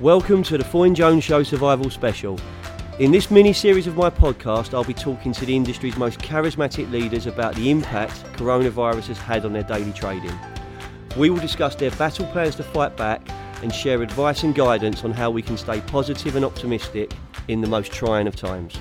Welcome 0.00 0.44
to 0.44 0.56
the 0.56 0.62
Foyne 0.62 0.94
Jones 0.94 1.24
Show 1.24 1.42
Survival 1.42 1.90
Special. 1.90 2.38
In 3.00 3.10
this 3.10 3.32
mini 3.32 3.52
series 3.52 3.88
of 3.88 3.96
my 3.96 4.08
podcast, 4.08 4.72
I'll 4.72 4.84
be 4.84 4.94
talking 4.94 5.32
to 5.32 5.44
the 5.44 5.56
industry's 5.56 5.96
most 5.96 6.20
charismatic 6.20 6.88
leaders 6.92 7.26
about 7.26 7.56
the 7.56 7.68
impact 7.68 8.12
coronavirus 8.34 9.08
has 9.08 9.18
had 9.18 9.44
on 9.44 9.52
their 9.52 9.64
daily 9.64 9.92
trading. 9.92 10.38
We 11.16 11.30
will 11.30 11.40
discuss 11.40 11.74
their 11.74 11.90
battle 11.90 12.26
plans 12.26 12.54
to 12.56 12.62
fight 12.62 12.96
back 12.96 13.28
and 13.60 13.74
share 13.74 14.00
advice 14.00 14.44
and 14.44 14.54
guidance 14.54 15.02
on 15.02 15.10
how 15.10 15.32
we 15.32 15.42
can 15.42 15.56
stay 15.56 15.80
positive 15.80 16.36
and 16.36 16.44
optimistic 16.44 17.12
in 17.48 17.60
the 17.60 17.68
most 17.68 17.90
trying 17.90 18.28
of 18.28 18.36
times. 18.36 18.78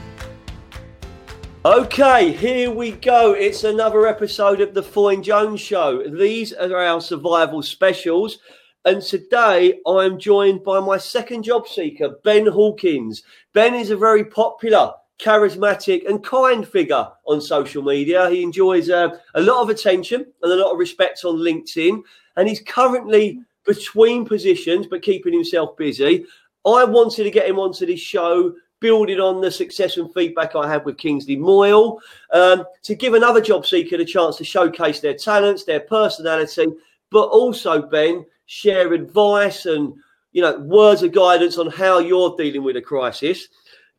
Okay, 1.65 2.31
here 2.31 2.70
we 2.70 2.91
go. 2.91 3.34
It's 3.34 3.64
another 3.64 4.06
episode 4.06 4.61
of 4.61 4.75
the 4.75 4.84
Foyne 4.84 5.23
Jones 5.23 5.61
Show. 5.61 6.07
These 6.07 6.54
are 6.54 6.78
our 6.78 7.01
survival 7.01 7.64
specials. 7.64 8.37
And 8.86 9.01
today 9.01 9.79
I'm 9.86 10.17
joined 10.19 10.63
by 10.63 10.79
my 10.79 10.97
second 10.97 11.43
job 11.43 11.67
seeker, 11.67 12.15
Ben 12.23 12.45
Hawkins. 12.47 13.23
Ben 13.53 13.75
is 13.75 13.89
a 13.89 13.97
very 13.97 14.23
popular, 14.23 14.93
charismatic, 15.19 16.07
and 16.07 16.23
kind 16.23 16.67
figure 16.67 17.07
on 17.25 17.41
social 17.41 17.83
media. 17.83 18.29
He 18.29 18.43
enjoys 18.43 18.89
uh, 18.89 19.17
a 19.36 19.41
lot 19.41 19.61
of 19.61 19.69
attention 19.69 20.25
and 20.41 20.51
a 20.51 20.55
lot 20.55 20.71
of 20.71 20.79
respect 20.79 21.25
on 21.25 21.37
LinkedIn. 21.37 22.01
And 22.37 22.47
he's 22.47 22.61
currently 22.61 23.41
between 23.65 24.25
positions, 24.25 24.87
but 24.87 25.01
keeping 25.01 25.33
himself 25.33 25.75
busy. 25.75 26.25
I 26.65 26.83
wanted 26.86 27.23
to 27.23 27.31
get 27.31 27.50
him 27.50 27.59
onto 27.59 27.86
this 27.86 28.00
show 28.00 28.53
building 28.79 29.19
on 29.19 29.41
the 29.41 29.51
success 29.51 29.97
and 29.97 30.14
feedback 30.14 30.55
I 30.55 30.69
had 30.69 30.86
with 30.86 30.97
Kingsley 30.97 31.36
Moyle, 31.36 32.00
um, 32.31 32.64
to 32.83 32.95
give 32.95 33.14
another 33.14 33.41
job 33.41 33.66
seeker 33.66 33.97
the 33.97 34.05
chance 34.05 34.38
to 34.38 34.44
showcase 34.44 35.00
their 35.00 35.16
talents, 35.16 35.64
their 35.64 35.80
personality, 35.80 36.67
but 37.09 37.28
also, 37.28 37.81
Ben, 37.81 38.25
share 38.48 38.94
advice 38.94 39.66
and 39.66 39.94
you 40.31 40.42
know 40.42 40.58
words 40.59 41.03
of 41.03 41.12
guidance 41.12 41.58
on 41.58 41.70
how 41.70 42.00
you're 42.00 42.36
dealing 42.36 42.64
with 42.64 42.76
a 42.76 42.81
crisis. 42.81 43.48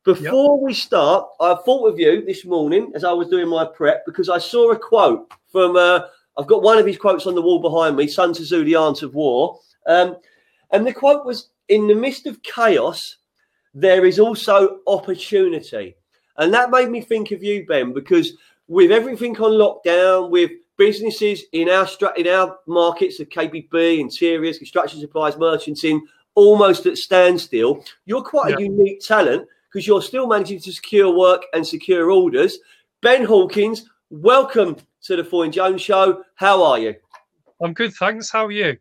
Before 0.04 0.56
yep. 0.56 0.64
we 0.64 0.74
start, 0.74 1.28
I 1.38 1.54
thought 1.54 1.86
of 1.86 1.98
you 1.98 2.24
this 2.24 2.44
morning 2.44 2.92
as 2.94 3.04
I 3.04 3.12
was 3.12 3.28
doing 3.28 3.48
my 3.48 3.66
prep 3.66 4.04
because 4.06 4.28
I 4.28 4.38
saw 4.38 4.72
a 4.72 4.78
quote 4.78 5.32
from. 5.52 5.76
Uh, 5.76 6.00
I've 6.36 6.46
got 6.46 6.62
one 6.62 6.78
of 6.78 6.86
his 6.86 6.96
quotes 6.96 7.26
on 7.26 7.34
the 7.34 7.42
wall 7.42 7.58
behind 7.58 7.96
me, 7.96 8.06
Sun 8.06 8.32
Tzu, 8.32 8.64
The 8.64 8.76
Art 8.76 9.02
of 9.02 9.14
War, 9.14 9.58
um, 9.86 10.16
and 10.72 10.86
the 10.86 10.94
quote 10.94 11.26
was: 11.26 11.50
"In 11.68 11.86
the 11.86 11.94
midst 11.94 12.26
of 12.26 12.42
chaos, 12.42 13.16
there 13.74 14.06
is 14.06 14.18
also 14.18 14.78
opportunity," 14.86 15.96
and 16.36 16.54
that 16.54 16.70
made 16.70 16.90
me 16.90 17.00
think 17.00 17.32
of 17.32 17.42
you, 17.42 17.66
Ben, 17.66 17.92
because 17.92 18.32
with 18.68 18.92
everything 18.92 19.36
on 19.38 19.52
lockdown, 19.52 20.30
with 20.30 20.52
businesses 20.78 21.42
in 21.52 21.68
our 21.68 21.86
in 22.16 22.26
our 22.28 22.58
markets 22.66 23.20
of 23.20 23.28
KBB, 23.28 23.98
interiors, 23.98 24.56
construction 24.56 25.00
supplies, 25.00 25.36
merchanting, 25.36 26.00
almost 26.34 26.86
at 26.86 26.96
standstill. 26.96 27.84
You're 28.06 28.22
quite 28.22 28.52
yeah. 28.52 28.58
a 28.58 28.62
unique 28.62 29.00
talent 29.00 29.46
because 29.70 29.86
you're 29.86 30.00
still 30.00 30.26
managing 30.26 30.60
to 30.60 30.72
secure 30.72 31.14
work 31.14 31.42
and 31.52 31.66
secure 31.66 32.10
orders. 32.10 32.58
Ben 33.02 33.24
Hawkins, 33.24 33.90
welcome 34.08 34.76
to 35.02 35.16
the 35.16 35.22
Foyne 35.22 35.52
Jones 35.52 35.82
Show. 35.82 36.24
How 36.36 36.62
are 36.62 36.78
you? 36.78 36.94
I'm 37.60 37.74
good, 37.74 37.92
thanks. 37.92 38.30
How 38.30 38.46
are 38.46 38.52
you? 38.52 38.78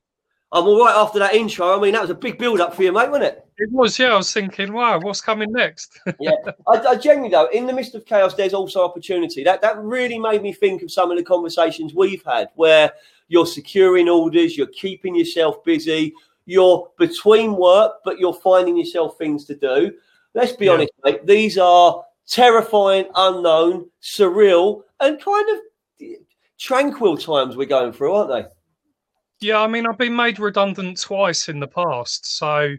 I'm 0.52 0.64
all 0.64 0.86
right 0.86 0.95
after 0.95 1.20
that 1.20 1.36
intro. 1.36 1.78
I 1.78 1.81
mean, 1.81 1.94
that 1.94 2.02
was 2.02 2.09
a 2.09 2.16
big 2.16 2.38
build 2.38 2.62
up 2.62 2.73
for 2.73 2.84
you, 2.84 2.94
mate, 2.94 3.09
wasn't 3.09 3.26
it? 3.26 3.45
It 3.58 3.70
was, 3.72 4.00
yeah. 4.00 4.14
I 4.14 4.17
was 4.17 4.31
thinking, 4.31 4.72
wow, 4.72 5.00
what's 5.00 5.20
coming 5.20 5.52
next? 5.52 6.00
yeah, 6.20 6.31
I, 6.67 6.78
I 6.78 6.95
genuinely 6.95 7.30
though, 7.30 7.50
in 7.50 7.66
the 7.66 7.73
midst 7.73 7.95
of 7.95 8.06
chaos, 8.06 8.36
there's 8.36 8.54
also 8.54 8.84
opportunity. 8.84 9.44
That 9.44 9.62
that 9.62 9.78
really 9.78 10.17
made 10.17 10.42
me 10.42 10.54
think 10.54 10.84
of 10.84 10.92
some 10.92 11.12
of 11.12 11.17
the 11.17 11.23
conversations 11.23 11.94
we've 11.94 12.23
had, 12.23 12.50
where 12.56 12.94
you're 13.28 13.45
securing 13.45 14.08
orders, 14.08 14.56
you're 14.56 14.67
keeping 14.67 15.16
yourself 15.16 15.64
busy, 15.66 16.14
you're 16.45 16.89
between 16.98 17.58
work, 17.58 17.95
but 18.05 18.17
you're 18.17 18.33
finding 18.33 18.77
yourself 18.77 19.17
things 19.17 19.43
to 19.45 19.55
do. 19.55 19.92
Let's 20.33 20.54
be 20.54 20.67
yeah. 20.67 20.73
honest, 20.73 20.92
mate. 21.04 21.26
These 21.26 21.58
are 21.58 22.05
terrifying, 22.27 23.08
unknown, 23.16 23.89
surreal, 24.02 24.83
and 24.99 25.20
kind 25.20 25.49
of 25.49 26.08
tranquil 26.58 27.17
times 27.17 27.58
we're 27.58 27.66
going 27.66 27.92
through, 27.92 28.14
aren't 28.14 28.30
they? 28.30 28.49
Yeah, 29.39 29.59
I 29.59 29.67
mean, 29.67 29.86
I've 29.86 29.98
been 29.98 30.15
made 30.15 30.39
redundant 30.39 30.99
twice 30.99 31.48
in 31.48 31.59
the 31.59 31.67
past. 31.67 32.37
So 32.37 32.75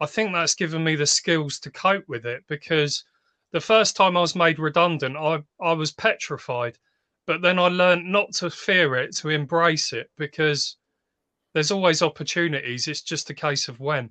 I 0.00 0.06
think 0.06 0.32
that's 0.32 0.54
given 0.54 0.84
me 0.84 0.94
the 0.94 1.06
skills 1.06 1.58
to 1.60 1.70
cope 1.70 2.04
with 2.08 2.24
it 2.24 2.44
because 2.48 3.04
the 3.52 3.60
first 3.60 3.96
time 3.96 4.16
I 4.16 4.20
was 4.20 4.36
made 4.36 4.58
redundant, 4.58 5.16
I, 5.16 5.42
I 5.60 5.72
was 5.72 5.92
petrified. 5.92 6.78
But 7.26 7.42
then 7.42 7.58
I 7.58 7.68
learned 7.68 8.10
not 8.10 8.32
to 8.34 8.48
fear 8.48 8.94
it, 8.96 9.14
to 9.16 9.28
embrace 9.28 9.92
it 9.92 10.10
because 10.16 10.76
there's 11.52 11.70
always 11.70 12.00
opportunities. 12.00 12.88
It's 12.88 13.02
just 13.02 13.30
a 13.30 13.34
case 13.34 13.68
of 13.68 13.80
when. 13.80 14.10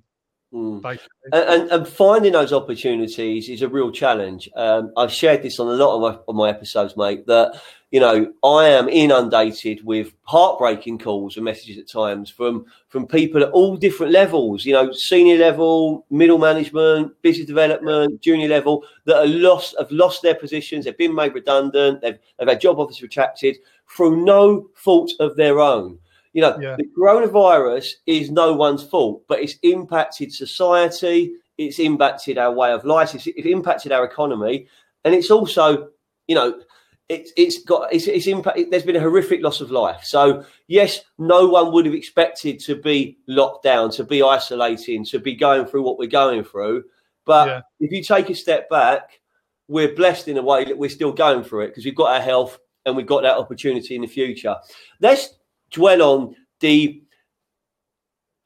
Mm. 0.52 0.98
And, 1.32 1.70
and, 1.70 1.86
finding 1.86 2.32
those 2.32 2.54
opportunities 2.54 3.50
is 3.50 3.60
a 3.60 3.68
real 3.68 3.90
challenge. 3.90 4.48
Um, 4.56 4.92
I've 4.96 5.12
shared 5.12 5.42
this 5.42 5.60
on 5.60 5.68
a 5.68 5.72
lot 5.72 5.94
of 5.94 6.00
my, 6.00 6.18
of 6.26 6.34
my 6.34 6.48
episodes, 6.48 6.96
mate, 6.96 7.26
that, 7.26 7.60
you 7.90 8.00
know, 8.00 8.32
I 8.42 8.68
am 8.68 8.88
inundated 8.88 9.84
with 9.84 10.14
heartbreaking 10.22 11.00
calls 11.00 11.36
and 11.36 11.44
messages 11.44 11.76
at 11.76 11.86
times 11.86 12.30
from, 12.30 12.64
from 12.88 13.06
people 13.06 13.42
at 13.42 13.50
all 13.50 13.76
different 13.76 14.10
levels, 14.10 14.64
you 14.64 14.72
know, 14.72 14.90
senior 14.90 15.36
level, 15.36 16.06
middle 16.10 16.38
management, 16.38 17.20
business 17.20 17.46
development, 17.46 18.22
junior 18.22 18.48
level, 18.48 18.84
that 19.04 19.18
are 19.18 19.26
lost, 19.26 19.74
have 19.78 19.90
lost 19.90 20.22
their 20.22 20.34
positions, 20.34 20.86
they've 20.86 20.96
been 20.96 21.14
made 21.14 21.34
redundant, 21.34 22.00
they've, 22.00 22.18
they've 22.38 22.48
had 22.48 22.60
job 22.60 22.78
offers 22.78 23.02
retracted 23.02 23.58
through 23.86 24.24
no 24.24 24.70
fault 24.74 25.12
of 25.20 25.36
their 25.36 25.60
own. 25.60 25.98
You 26.38 26.42
know, 26.42 26.56
yeah. 26.60 26.76
the 26.76 26.84
coronavirus 26.96 27.94
is 28.06 28.30
no 28.30 28.52
one's 28.52 28.84
fault, 28.84 29.24
but 29.26 29.40
it's 29.40 29.56
impacted 29.64 30.32
society, 30.32 31.32
it's 31.56 31.80
impacted 31.80 32.38
our 32.38 32.52
way 32.52 32.70
of 32.70 32.84
life, 32.84 33.12
it's, 33.12 33.26
it's 33.26 33.44
impacted 33.44 33.90
our 33.90 34.04
economy, 34.04 34.68
and 35.04 35.16
it's 35.16 35.32
also, 35.32 35.88
you 36.28 36.36
know, 36.36 36.60
it's 37.08 37.32
it's 37.36 37.64
got 37.64 37.92
it's, 37.92 38.06
it's 38.06 38.28
impact. 38.28 38.70
There's 38.70 38.84
been 38.84 38.94
a 38.94 39.00
horrific 39.00 39.42
loss 39.42 39.60
of 39.60 39.72
life. 39.72 40.04
So 40.04 40.44
yes, 40.68 41.00
no 41.18 41.48
one 41.48 41.72
would 41.72 41.86
have 41.86 41.94
expected 41.96 42.60
to 42.60 42.76
be 42.76 43.18
locked 43.26 43.64
down, 43.64 43.90
to 43.90 44.04
be 44.04 44.22
isolating, 44.22 45.04
to 45.06 45.18
be 45.18 45.34
going 45.34 45.66
through 45.66 45.82
what 45.82 45.98
we're 45.98 46.06
going 46.06 46.44
through. 46.44 46.84
But 47.24 47.48
yeah. 47.48 47.60
if 47.80 47.90
you 47.90 48.00
take 48.00 48.30
a 48.30 48.34
step 48.36 48.70
back, 48.70 49.18
we're 49.66 49.92
blessed 49.96 50.28
in 50.28 50.38
a 50.38 50.42
way 50.42 50.64
that 50.66 50.78
we're 50.78 50.88
still 50.88 51.10
going 51.10 51.42
through 51.42 51.62
it 51.62 51.68
because 51.70 51.84
we've 51.84 51.96
got 51.96 52.14
our 52.14 52.22
health 52.22 52.60
and 52.86 52.96
we've 52.96 53.08
got 53.08 53.24
that 53.24 53.36
opportunity 53.36 53.96
in 53.96 54.02
the 54.02 54.06
future. 54.06 54.54
Let's 55.00 55.34
dwell 55.70 56.02
on 56.02 56.36
the 56.60 57.02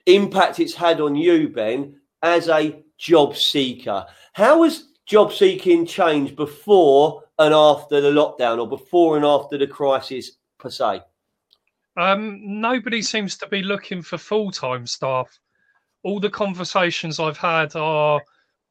impact 0.06 0.60
it's 0.60 0.75
had 0.75 1.00
on 1.00 1.15
you, 1.15 1.49
Ben, 1.49 1.97
as 2.22 2.49
a 2.49 2.83
job 2.99 3.37
seeker. 3.37 4.06
How 4.33 4.62
has 4.62 4.88
job 5.06 5.33
seeking 5.33 5.87
changed 5.87 6.37
before 6.37 7.25
and 7.38 7.55
after 7.55 8.00
the 8.00 8.10
lockdown 8.10 8.59
or 8.59 8.69
before 8.69 9.16
and 9.16 9.25
after 9.25 9.59
the 9.59 9.66
crisis 9.66 10.33
per 10.59 10.71
se? 10.71 11.03
Um, 11.97 12.41
nobody 12.60 13.03
seems 13.03 13.37
to 13.39 13.47
be 13.49 13.62
looking 13.62 14.03
for 14.03 14.16
full 14.16 14.50
time 14.50 14.87
staff. 14.87 15.39
All 16.04 16.21
the 16.21 16.31
conversations 16.31 17.21
I've 17.21 17.37
had 17.37 17.77
are 17.77 18.21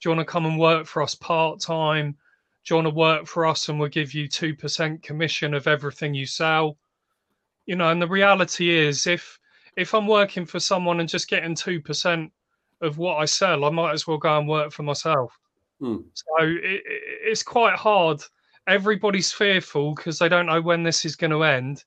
do 0.02 0.10
you 0.10 0.16
want 0.16 0.28
to 0.28 0.32
come 0.32 0.48
and 0.48 0.60
work 0.60 0.88
for 0.88 1.04
us 1.04 1.14
part 1.14 1.60
time? 1.60 2.18
Do 2.66 2.74
you 2.74 2.76
want 2.78 2.88
to 2.88 2.96
work 2.96 3.28
for 3.28 3.46
us 3.46 3.70
and 3.70 3.80
we'll 3.80 3.90
give 3.90 4.16
you 4.16 4.28
2% 4.28 5.04
commission 5.04 5.54
of 5.54 5.68
everything 5.68 6.16
you 6.16 6.26
sell? 6.26 6.78
You 7.72 7.78
know, 7.78 7.90
and 7.90 8.02
the 8.02 8.08
reality 8.08 8.70
is, 8.70 9.08
if 9.08 9.40
if 9.78 9.96
I'm 9.96 10.06
working 10.06 10.46
for 10.46 10.60
someone 10.60 11.00
and 11.00 11.08
just 11.08 11.30
getting 11.30 11.56
two 11.56 11.80
percent 11.80 12.30
of 12.82 12.98
what 12.98 13.16
I 13.16 13.24
sell, 13.24 13.64
I 13.64 13.70
might 13.70 13.94
as 13.94 14.06
well 14.06 14.18
go 14.18 14.38
and 14.38 14.46
work 14.46 14.74
for 14.74 14.84
myself. 14.84 15.40
Hmm. 15.80 16.00
So 16.14 16.26
it, 16.42 16.82
it's 17.24 17.44
quite 17.44 17.78
hard. 17.78 18.20
Everybody's 18.68 19.32
fearful 19.32 19.96
because 19.96 20.20
they 20.20 20.28
don't 20.28 20.48
know 20.48 20.62
when 20.62 20.84
this 20.84 21.06
is 21.06 21.16
going 21.16 21.32
to 21.32 21.44
end. 21.44 21.86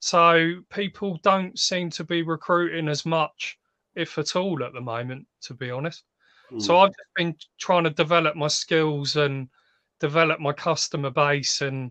So 0.00 0.56
people 0.68 1.18
don't 1.22 1.58
seem 1.58 1.88
to 1.92 2.04
be 2.04 2.20
recruiting 2.20 2.88
as 2.88 3.06
much, 3.06 3.58
if 3.94 4.18
at 4.18 4.36
all, 4.36 4.62
at 4.62 4.74
the 4.74 4.82
moment. 4.82 5.26
To 5.44 5.54
be 5.54 5.70
honest, 5.70 6.04
hmm. 6.50 6.58
so 6.58 6.76
I've 6.76 6.90
just 6.90 7.14
been 7.16 7.34
trying 7.58 7.84
to 7.84 7.90
develop 8.04 8.36
my 8.36 8.48
skills 8.48 9.16
and 9.16 9.48
develop 9.98 10.40
my 10.40 10.52
customer 10.52 11.08
base 11.08 11.62
and 11.62 11.90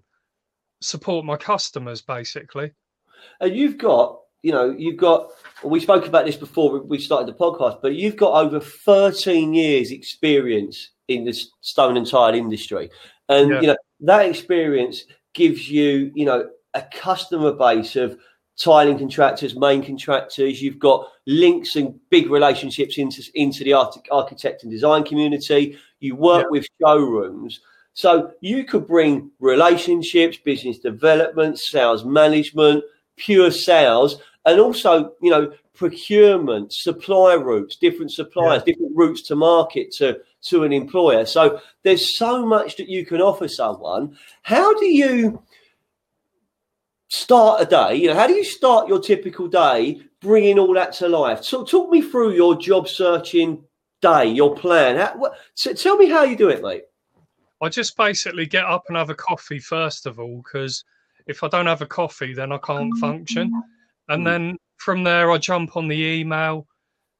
support 0.79 1.25
my 1.25 1.37
customers, 1.37 2.03
basically. 2.03 2.71
And 3.39 3.55
you've 3.55 3.77
got, 3.77 4.19
you 4.43 4.51
know, 4.51 4.75
you've 4.77 4.97
got, 4.97 5.29
we 5.63 5.79
spoke 5.79 6.07
about 6.07 6.25
this 6.25 6.35
before 6.35 6.79
we 6.79 6.99
started 6.99 7.27
the 7.27 7.37
podcast, 7.37 7.81
but 7.81 7.95
you've 7.95 8.17
got 8.17 8.33
over 8.33 8.59
13 8.59 9.53
years 9.53 9.91
experience 9.91 10.91
in 11.07 11.25
the 11.25 11.33
stone 11.61 11.97
and 11.97 12.07
tile 12.07 12.33
industry. 12.33 12.89
And, 13.29 13.51
yeah. 13.51 13.61
you 13.61 13.67
know, 13.67 13.77
that 14.01 14.25
experience 14.25 15.05
gives 15.33 15.69
you, 15.69 16.11
you 16.15 16.25
know, 16.25 16.49
a 16.73 16.81
customer 16.93 17.53
base 17.53 17.95
of 17.95 18.17
tiling 18.61 18.97
contractors, 18.97 19.55
main 19.55 19.83
contractors. 19.83 20.61
You've 20.61 20.79
got 20.79 21.07
links 21.27 21.75
and 21.75 21.99
big 22.09 22.29
relationships 22.29 22.97
into, 22.97 23.23
into 23.35 23.63
the 23.63 23.73
architect 23.73 24.63
and 24.63 24.71
design 24.71 25.03
community. 25.03 25.77
You 25.99 26.15
work 26.15 26.43
yeah. 26.43 26.49
with 26.49 26.67
showrooms. 26.81 27.61
So 27.93 28.31
you 28.41 28.63
could 28.63 28.87
bring 28.87 29.31
relationships, 29.39 30.37
business 30.37 30.79
development, 30.79 31.59
sales 31.59 32.05
management, 32.05 32.83
pure 33.25 33.51
sales 33.51 34.17
and 34.45 34.59
also 34.59 35.13
you 35.21 35.29
know 35.29 35.53
procurement, 35.73 36.71
supply 36.71 37.33
routes, 37.33 37.75
different 37.75 38.11
suppliers, 38.11 38.61
yeah. 38.65 38.73
different 38.73 38.91
routes 38.95 39.21
to 39.23 39.35
market 39.35 39.91
to 39.91 40.19
to 40.43 40.63
an 40.63 40.73
employer. 40.73 41.25
So 41.25 41.59
there's 41.83 42.17
so 42.17 42.45
much 42.45 42.77
that 42.77 42.89
you 42.89 43.05
can 43.05 43.21
offer 43.21 43.47
someone. 43.47 44.17
How 44.43 44.77
do 44.79 44.85
you 44.85 45.41
start 47.09 47.61
a 47.61 47.65
day? 47.65 47.95
You 47.95 48.09
know, 48.09 48.15
how 48.15 48.27
do 48.27 48.33
you 48.33 48.43
start 48.43 48.87
your 48.87 48.99
typical 48.99 49.47
day, 49.47 50.01
bringing 50.21 50.59
all 50.59 50.73
that 50.73 50.93
to 50.93 51.07
life? 51.07 51.43
So 51.43 51.63
talk 51.63 51.89
me 51.91 52.01
through 52.01 52.33
your 52.33 52.55
job 52.55 52.87
searching 52.87 53.63
day, 54.01 54.25
your 54.25 54.55
plan. 54.55 54.97
How, 54.97 55.17
what, 55.17 55.33
so 55.53 55.73
tell 55.73 55.97
me 55.97 56.09
how 56.09 56.23
you 56.23 56.35
do 56.35 56.49
it, 56.49 56.61
mate. 56.61 56.83
I 57.61 57.69
just 57.69 57.95
basically 57.95 58.47
get 58.47 58.65
up 58.65 58.85
and 58.87 58.97
have 58.97 59.11
a 59.11 59.15
coffee 59.15 59.59
first 59.59 60.07
of 60.07 60.19
all, 60.19 60.41
because 60.43 60.83
if 61.31 61.43
I 61.43 61.47
don't 61.47 61.65
have 61.65 61.81
a 61.81 61.87
coffee, 61.87 62.33
then 62.33 62.51
I 62.51 62.57
can't 62.59 62.95
function. 62.99 63.51
And 64.09 64.21
mm. 64.21 64.25
then 64.25 64.57
from 64.77 65.03
there, 65.03 65.31
I 65.31 65.37
jump 65.37 65.75
on 65.75 65.87
the 65.87 65.95
email. 65.95 66.67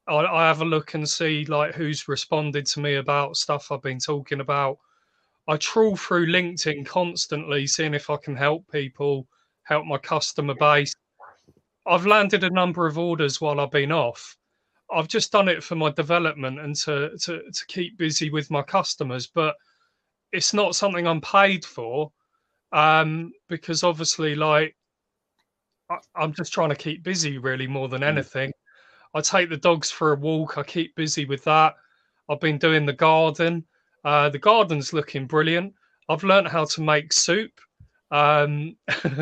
I, 0.06 0.14
I 0.14 0.46
have 0.46 0.60
a 0.60 0.66
look 0.66 0.94
and 0.94 1.08
see 1.08 1.44
like 1.46 1.74
who's 1.74 2.06
responded 2.08 2.66
to 2.66 2.80
me 2.80 2.96
about 2.96 3.36
stuff 3.36 3.72
I've 3.72 3.82
been 3.82 3.98
talking 3.98 4.40
about. 4.40 4.78
I 5.48 5.56
trawl 5.56 5.96
through 5.96 6.26
LinkedIn 6.26 6.86
constantly, 6.86 7.66
seeing 7.66 7.94
if 7.94 8.10
I 8.10 8.16
can 8.16 8.36
help 8.36 8.70
people, 8.70 9.26
help 9.64 9.86
my 9.86 9.98
customer 9.98 10.54
base. 10.54 10.94
I've 11.86 12.06
landed 12.06 12.44
a 12.44 12.50
number 12.50 12.86
of 12.86 12.98
orders 12.98 13.40
while 13.40 13.58
I've 13.58 13.72
been 13.72 13.90
off. 13.90 14.36
I've 14.94 15.08
just 15.08 15.32
done 15.32 15.48
it 15.48 15.64
for 15.64 15.74
my 15.74 15.90
development 15.90 16.60
and 16.60 16.76
to, 16.76 17.16
to, 17.22 17.42
to 17.50 17.66
keep 17.66 17.96
busy 17.96 18.30
with 18.30 18.50
my 18.50 18.62
customers, 18.62 19.26
but 19.26 19.56
it's 20.32 20.54
not 20.54 20.76
something 20.76 21.06
I'm 21.06 21.20
paid 21.20 21.64
for 21.64 22.12
um, 22.72 23.32
because 23.48 23.82
obviously, 23.82 24.34
like, 24.34 24.74
I, 25.90 25.98
I'm 26.16 26.32
just 26.32 26.52
trying 26.52 26.70
to 26.70 26.76
keep 26.76 27.02
busy 27.02 27.38
really 27.38 27.66
more 27.66 27.88
than 27.88 28.02
mm. 28.02 28.08
anything. 28.08 28.52
I 29.14 29.20
take 29.20 29.50
the 29.50 29.56
dogs 29.56 29.90
for 29.90 30.12
a 30.12 30.16
walk. 30.16 30.56
I 30.56 30.62
keep 30.62 30.94
busy 30.96 31.24
with 31.24 31.44
that. 31.44 31.74
I've 32.28 32.40
been 32.40 32.58
doing 32.58 32.86
the 32.86 32.92
garden. 32.92 33.64
Uh, 34.04 34.28
the 34.30 34.38
garden's 34.38 34.92
looking 34.92 35.26
brilliant. 35.26 35.74
I've 36.08 36.24
learned 36.24 36.48
how 36.48 36.64
to 36.64 36.80
make 36.80 37.12
soup, 37.12 37.52
um, 38.10 38.76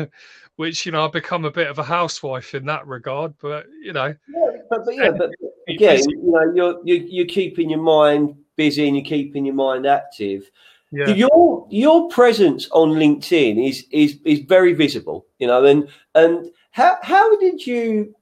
which 0.55 0.85
you 0.85 0.91
know 0.91 1.05
I've 1.05 1.11
become 1.11 1.45
a 1.45 1.51
bit 1.51 1.67
of 1.67 1.77
a 1.77 1.83
housewife 1.83 2.55
in 2.55 2.65
that 2.65 2.87
regard. 2.87 3.33
But 3.41 3.65
you 3.81 3.93
know, 3.93 4.15
yeah, 4.33 4.47
but, 4.69 4.85
but 4.85 4.95
yeah, 4.95 5.11
but 5.11 5.29
again, 5.67 5.99
you 6.09 6.31
know, 6.31 6.53
you're, 6.53 6.79
you're 6.83 7.07
you're 7.07 7.25
keeping 7.27 7.69
your 7.69 7.81
mind 7.81 8.35
busy 8.55 8.87
and 8.87 8.95
you're 8.95 9.05
keeping 9.05 9.45
your 9.45 9.55
mind 9.55 9.85
active. 9.85 10.49
Yeah. 10.91 11.09
Your 11.09 11.67
your 11.69 12.09
presence 12.09 12.67
on 12.71 12.91
LinkedIn 12.91 13.67
is 13.67 13.85
is 13.91 14.19
is 14.25 14.39
very 14.39 14.73
visible, 14.73 15.25
you 15.39 15.47
know, 15.47 15.63
and 15.63 15.87
and 16.15 16.51
how 16.71 16.97
how 17.01 17.37
did 17.39 17.65
you 17.65 18.13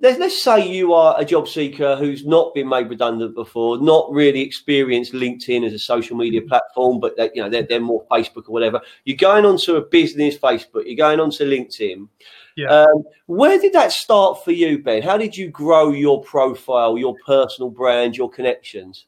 let's, 0.00 0.18
let's 0.18 0.42
say 0.42 0.66
you 0.66 0.92
are 0.92 1.14
a 1.18 1.24
job 1.24 1.48
seeker 1.48 1.96
who's 1.96 2.24
not 2.24 2.54
been 2.54 2.68
made 2.68 2.88
redundant 2.88 3.34
before, 3.34 3.80
not 3.80 4.10
really 4.12 4.40
experienced 4.40 5.12
LinkedIn 5.12 5.66
as 5.66 5.72
a 5.72 5.78
social 5.78 6.16
media 6.16 6.42
mm. 6.42 6.48
platform, 6.48 7.00
but 7.00 7.16
they, 7.16 7.30
you 7.34 7.42
know 7.42 7.48
they're, 7.48 7.62
they're 7.62 7.80
more 7.80 8.06
Facebook 8.10 8.48
or 8.48 8.52
whatever. 8.52 8.80
You're 9.04 9.16
going 9.16 9.44
onto 9.44 9.76
a 9.76 9.82
business 9.82 10.38
Facebook, 10.38 10.84
you're 10.86 10.96
going 10.96 11.20
onto 11.20 11.44
LinkedIn. 11.44 12.08
Yeah. 12.56 12.68
Um, 12.68 13.02
where 13.26 13.58
did 13.58 13.72
that 13.72 13.92
start 13.92 14.44
for 14.44 14.52
you, 14.52 14.78
Ben? 14.78 15.02
How 15.02 15.16
did 15.16 15.36
you 15.36 15.48
grow 15.48 15.90
your 15.90 16.22
profile, 16.22 16.96
your 16.96 17.16
personal 17.26 17.70
brand, 17.70 18.16
your 18.16 18.30
connections? 18.30 19.06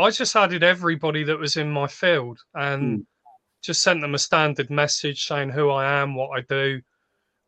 I 0.00 0.10
just 0.10 0.36
added 0.36 0.62
everybody 0.62 1.24
that 1.24 1.38
was 1.38 1.56
in 1.56 1.70
my 1.70 1.86
field 1.86 2.40
and 2.54 3.00
mm. 3.00 3.06
just 3.62 3.82
sent 3.82 4.00
them 4.00 4.14
a 4.14 4.18
standard 4.18 4.70
message 4.70 5.26
saying 5.26 5.50
who 5.50 5.70
I 5.70 6.00
am, 6.00 6.14
what 6.14 6.30
I 6.36 6.42
do, 6.42 6.80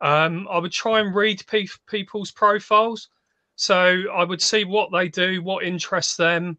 um, 0.00 0.48
I 0.50 0.58
would 0.58 0.72
try 0.72 1.00
and 1.00 1.14
read 1.14 1.46
pe- 1.46 1.66
people's 1.88 2.32
profiles. 2.32 3.08
So 3.54 4.04
I 4.12 4.24
would 4.24 4.42
see 4.42 4.64
what 4.64 4.90
they 4.92 5.08
do, 5.08 5.42
what 5.42 5.64
interests 5.64 6.16
them, 6.16 6.58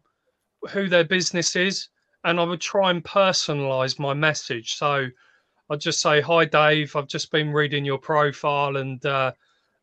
who 0.70 0.88
their 0.88 1.04
business 1.04 1.54
is, 1.54 1.88
and 2.24 2.40
I 2.40 2.44
would 2.44 2.60
try 2.60 2.90
and 2.90 3.04
personalize 3.04 3.98
my 3.98 4.14
message. 4.14 4.74
So 4.74 5.08
I'd 5.70 5.80
just 5.80 6.00
say, 6.00 6.20
Hi, 6.22 6.46
Dave, 6.46 6.96
I've 6.96 7.08
just 7.08 7.30
been 7.30 7.52
reading 7.52 7.84
your 7.84 7.98
profile 7.98 8.76
and 8.76 9.04
uh, 9.04 9.32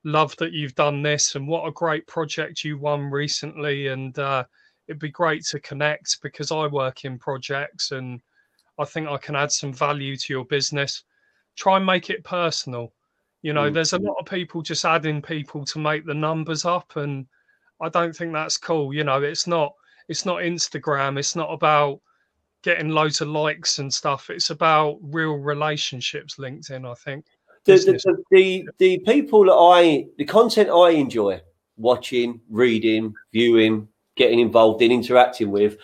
love 0.03 0.35
that 0.37 0.53
you've 0.53 0.75
done 0.75 1.03
this, 1.03 1.35
and 1.35 1.47
what 1.47 1.67
a 1.67 1.71
great 1.71 2.07
project 2.07 2.63
you 2.63 2.77
won 2.79 3.11
recently. 3.11 3.87
And 3.87 4.17
uh, 4.17 4.45
it'd 4.91 4.99
be 4.99 5.09
great 5.09 5.45
to 5.45 5.59
connect 5.61 6.21
because 6.21 6.51
I 6.51 6.67
work 6.67 7.05
in 7.05 7.17
projects 7.17 7.91
and 7.91 8.19
I 8.77 8.83
think 8.83 9.07
I 9.07 9.15
can 9.15 9.37
add 9.37 9.49
some 9.49 9.71
value 9.71 10.17
to 10.17 10.33
your 10.33 10.43
business. 10.43 11.03
Try 11.55 11.77
and 11.77 11.85
make 11.85 12.09
it 12.09 12.25
personal. 12.25 12.91
You 13.41 13.53
know, 13.53 13.71
mm. 13.71 13.73
there's 13.73 13.93
a 13.93 13.99
lot 13.99 14.17
of 14.19 14.25
people 14.25 14.61
just 14.61 14.83
adding 14.83 15.21
people 15.21 15.63
to 15.63 15.79
make 15.79 16.05
the 16.05 16.13
numbers 16.13 16.65
up, 16.65 16.97
and 16.97 17.25
I 17.79 17.87
don't 17.87 18.13
think 18.13 18.33
that's 18.33 18.57
cool. 18.57 18.93
You 18.93 19.05
know, 19.05 19.21
it's 19.21 19.47
not 19.47 19.73
it's 20.09 20.25
not 20.25 20.41
Instagram. 20.41 21.17
It's 21.17 21.37
not 21.37 21.49
about 21.49 22.01
getting 22.61 22.89
loads 22.89 23.21
of 23.21 23.29
likes 23.29 23.79
and 23.79 23.91
stuff. 23.91 24.29
It's 24.29 24.49
about 24.49 24.99
real 25.01 25.35
relationships. 25.35 26.35
LinkedIn, 26.35 26.89
I 26.89 26.95
think. 26.95 27.25
The 27.63 27.77
the, 27.77 28.23
the, 28.31 28.69
the 28.77 28.97
people 28.99 29.45
that 29.45 29.53
I 29.53 30.07
the 30.17 30.25
content 30.25 30.69
I 30.69 30.89
enjoy 30.89 31.41
watching, 31.77 32.41
reading, 32.49 33.13
viewing, 33.31 33.87
getting 34.15 34.39
involved 34.39 34.81
in, 34.81 34.91
interacting 34.91 35.51
with 35.51 35.77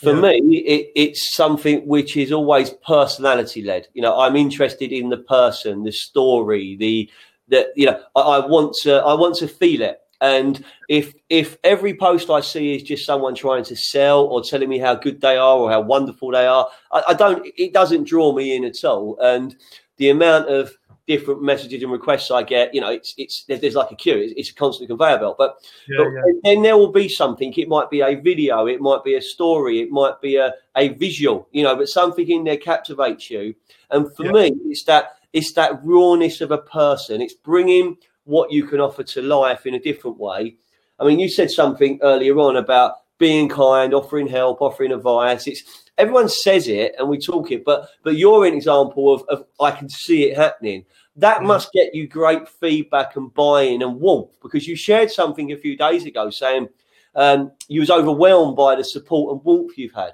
for 0.00 0.14
yeah. 0.14 0.40
me, 0.40 0.58
it, 0.58 0.92
it's 0.96 1.34
something 1.34 1.86
which 1.86 2.16
is 2.16 2.32
always 2.32 2.70
personality 2.70 3.62
led. 3.62 3.88
You 3.92 4.02
know, 4.02 4.18
I'm 4.18 4.36
interested 4.36 4.92
in 4.92 5.10
the 5.10 5.18
person, 5.18 5.82
the 5.82 5.92
story, 5.92 6.76
the 6.76 7.10
that 7.48 7.66
you 7.76 7.86
know, 7.86 8.00
I, 8.16 8.20
I, 8.20 8.46
want 8.46 8.74
to 8.82 8.94
I 8.94 9.14
want 9.14 9.36
to 9.36 9.48
feel 9.48 9.82
it. 9.82 10.00
And 10.22 10.64
if 10.88 11.14
if 11.28 11.58
every 11.64 11.94
post 11.94 12.30
I 12.30 12.40
see 12.40 12.76
is 12.76 12.82
just 12.82 13.04
someone 13.04 13.34
trying 13.34 13.64
to 13.64 13.76
sell 13.76 14.24
or 14.24 14.42
telling 14.42 14.68
me 14.68 14.78
how 14.78 14.94
good 14.94 15.20
they 15.20 15.36
are 15.36 15.56
or 15.56 15.70
how 15.70 15.80
wonderful 15.80 16.30
they 16.30 16.46
are, 16.46 16.68
I, 16.92 17.02
I 17.08 17.14
don't. 17.14 17.46
It 17.56 17.72
doesn't 17.72 18.04
draw 18.04 18.32
me 18.32 18.56
in 18.56 18.64
at 18.64 18.84
all. 18.84 19.18
And 19.20 19.56
the 19.96 20.10
amount 20.10 20.48
of 20.48 20.72
different 21.10 21.42
messages 21.42 21.82
and 21.82 21.90
requests 21.90 22.30
I 22.30 22.44
get, 22.44 22.72
you 22.72 22.80
know, 22.80 22.92
it's 22.92 23.14
it's 23.18 23.44
there's 23.48 23.74
like 23.74 23.90
a 23.90 23.96
queue. 23.96 24.18
It's, 24.18 24.32
it's 24.36 24.50
a 24.50 24.54
constant 24.54 24.88
conveyor 24.88 25.18
belt. 25.18 25.38
But, 25.38 25.56
yeah, 25.88 25.98
but 25.98 26.08
yeah. 26.08 26.32
then 26.44 26.62
there 26.62 26.76
will 26.76 26.92
be 26.92 27.08
something. 27.08 27.52
It 27.56 27.68
might 27.68 27.90
be 27.90 28.00
a 28.00 28.14
video. 28.14 28.68
It 28.68 28.80
might 28.80 29.02
be 29.02 29.16
a 29.16 29.20
story. 29.20 29.80
It 29.80 29.90
might 29.90 30.20
be 30.20 30.36
a, 30.36 30.52
a 30.76 30.88
visual. 30.90 31.48
You 31.50 31.64
know, 31.64 31.74
but 31.74 31.88
something 31.88 32.28
in 32.30 32.44
there 32.44 32.58
captivates 32.58 33.28
you. 33.28 33.56
And 33.90 34.06
for 34.14 34.26
yeah. 34.26 34.32
me, 34.32 34.52
it's 34.66 34.84
that 34.84 35.16
it's 35.32 35.52
that 35.54 35.84
rawness 35.84 36.40
of 36.40 36.52
a 36.52 36.58
person. 36.58 37.20
It's 37.20 37.34
bringing 37.34 37.96
what 38.22 38.52
you 38.52 38.64
can 38.64 38.78
offer 38.78 39.02
to 39.02 39.22
life 39.22 39.66
in 39.66 39.74
a 39.74 39.80
different 39.80 40.18
way. 40.18 40.56
I 41.00 41.04
mean, 41.04 41.18
you 41.18 41.28
said 41.28 41.50
something 41.50 41.98
earlier 42.02 42.38
on 42.38 42.56
about 42.56 42.92
being 43.18 43.48
kind, 43.48 43.92
offering 43.92 44.28
help, 44.28 44.60
offering 44.60 44.92
advice. 44.92 45.48
It's 45.48 45.90
everyone 45.98 46.28
says 46.28 46.66
it 46.66 46.94
and 46.98 47.08
we 47.08 47.18
talk 47.18 47.50
it, 47.50 47.64
but 47.64 47.88
but 48.02 48.16
you're 48.16 48.46
an 48.46 48.54
example 48.54 49.12
of, 49.14 49.22
of 49.28 49.44
I 49.60 49.70
can 49.72 49.88
see 49.88 50.24
it 50.24 50.36
happening 50.36 50.84
that 51.16 51.40
mm. 51.40 51.46
must 51.46 51.72
get 51.72 51.94
you 51.94 52.06
great 52.06 52.48
feedback 52.48 53.16
and 53.16 53.32
buy-in 53.34 53.82
and 53.82 54.00
warmth 54.00 54.36
because 54.42 54.66
you 54.66 54.76
shared 54.76 55.10
something 55.10 55.52
a 55.52 55.56
few 55.56 55.76
days 55.76 56.06
ago 56.06 56.30
saying 56.30 56.68
um, 57.14 57.52
you 57.68 57.80
was 57.80 57.90
overwhelmed 57.90 58.56
by 58.56 58.74
the 58.74 58.84
support 58.84 59.32
and 59.32 59.44
warmth 59.44 59.76
you've 59.76 59.94
had. 59.94 60.12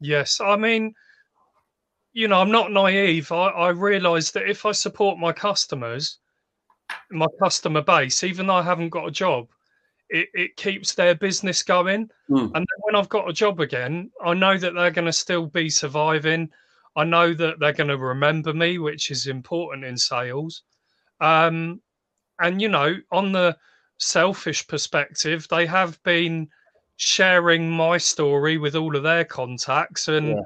Yes, 0.00 0.40
I 0.40 0.56
mean, 0.56 0.94
you 2.12 2.28
know, 2.28 2.40
I'm 2.40 2.50
not 2.50 2.72
naive. 2.72 3.30
I, 3.32 3.48
I 3.48 3.68
realise 3.70 4.30
that 4.32 4.48
if 4.48 4.66
I 4.66 4.72
support 4.72 5.18
my 5.18 5.32
customers, 5.32 6.18
my 7.10 7.26
customer 7.42 7.82
base, 7.82 8.24
even 8.24 8.46
though 8.46 8.54
I 8.54 8.62
haven't 8.62 8.90
got 8.90 9.06
a 9.06 9.12
job, 9.12 9.48
it, 10.08 10.28
it 10.34 10.56
keeps 10.56 10.94
their 10.94 11.14
business 11.14 11.62
going. 11.62 12.10
Mm. 12.28 12.52
And 12.54 12.66
when 12.80 12.96
I've 12.96 13.08
got 13.08 13.28
a 13.28 13.32
job 13.32 13.60
again, 13.60 14.10
I 14.24 14.34
know 14.34 14.58
that 14.58 14.74
they're 14.74 14.90
going 14.90 15.06
to 15.06 15.12
still 15.12 15.46
be 15.46 15.70
surviving. 15.70 16.50
I 16.96 17.04
know 17.04 17.32
that 17.34 17.58
they're 17.58 17.72
going 17.72 17.88
to 17.88 17.96
remember 17.96 18.52
me, 18.52 18.78
which 18.78 19.10
is 19.10 19.26
important 19.26 19.84
in 19.84 19.96
sales. 19.96 20.62
Um, 21.20 21.80
and, 22.40 22.60
you 22.60 22.68
know, 22.68 22.96
on 23.10 23.32
the 23.32 23.56
selfish 23.98 24.66
perspective, 24.66 25.46
they 25.48 25.64
have 25.66 26.02
been 26.02 26.48
sharing 26.96 27.70
my 27.70 27.96
story 27.98 28.58
with 28.58 28.76
all 28.76 28.94
of 28.94 29.02
their 29.02 29.24
contacts. 29.24 30.08
And 30.08 30.28
yeah. 30.30 30.42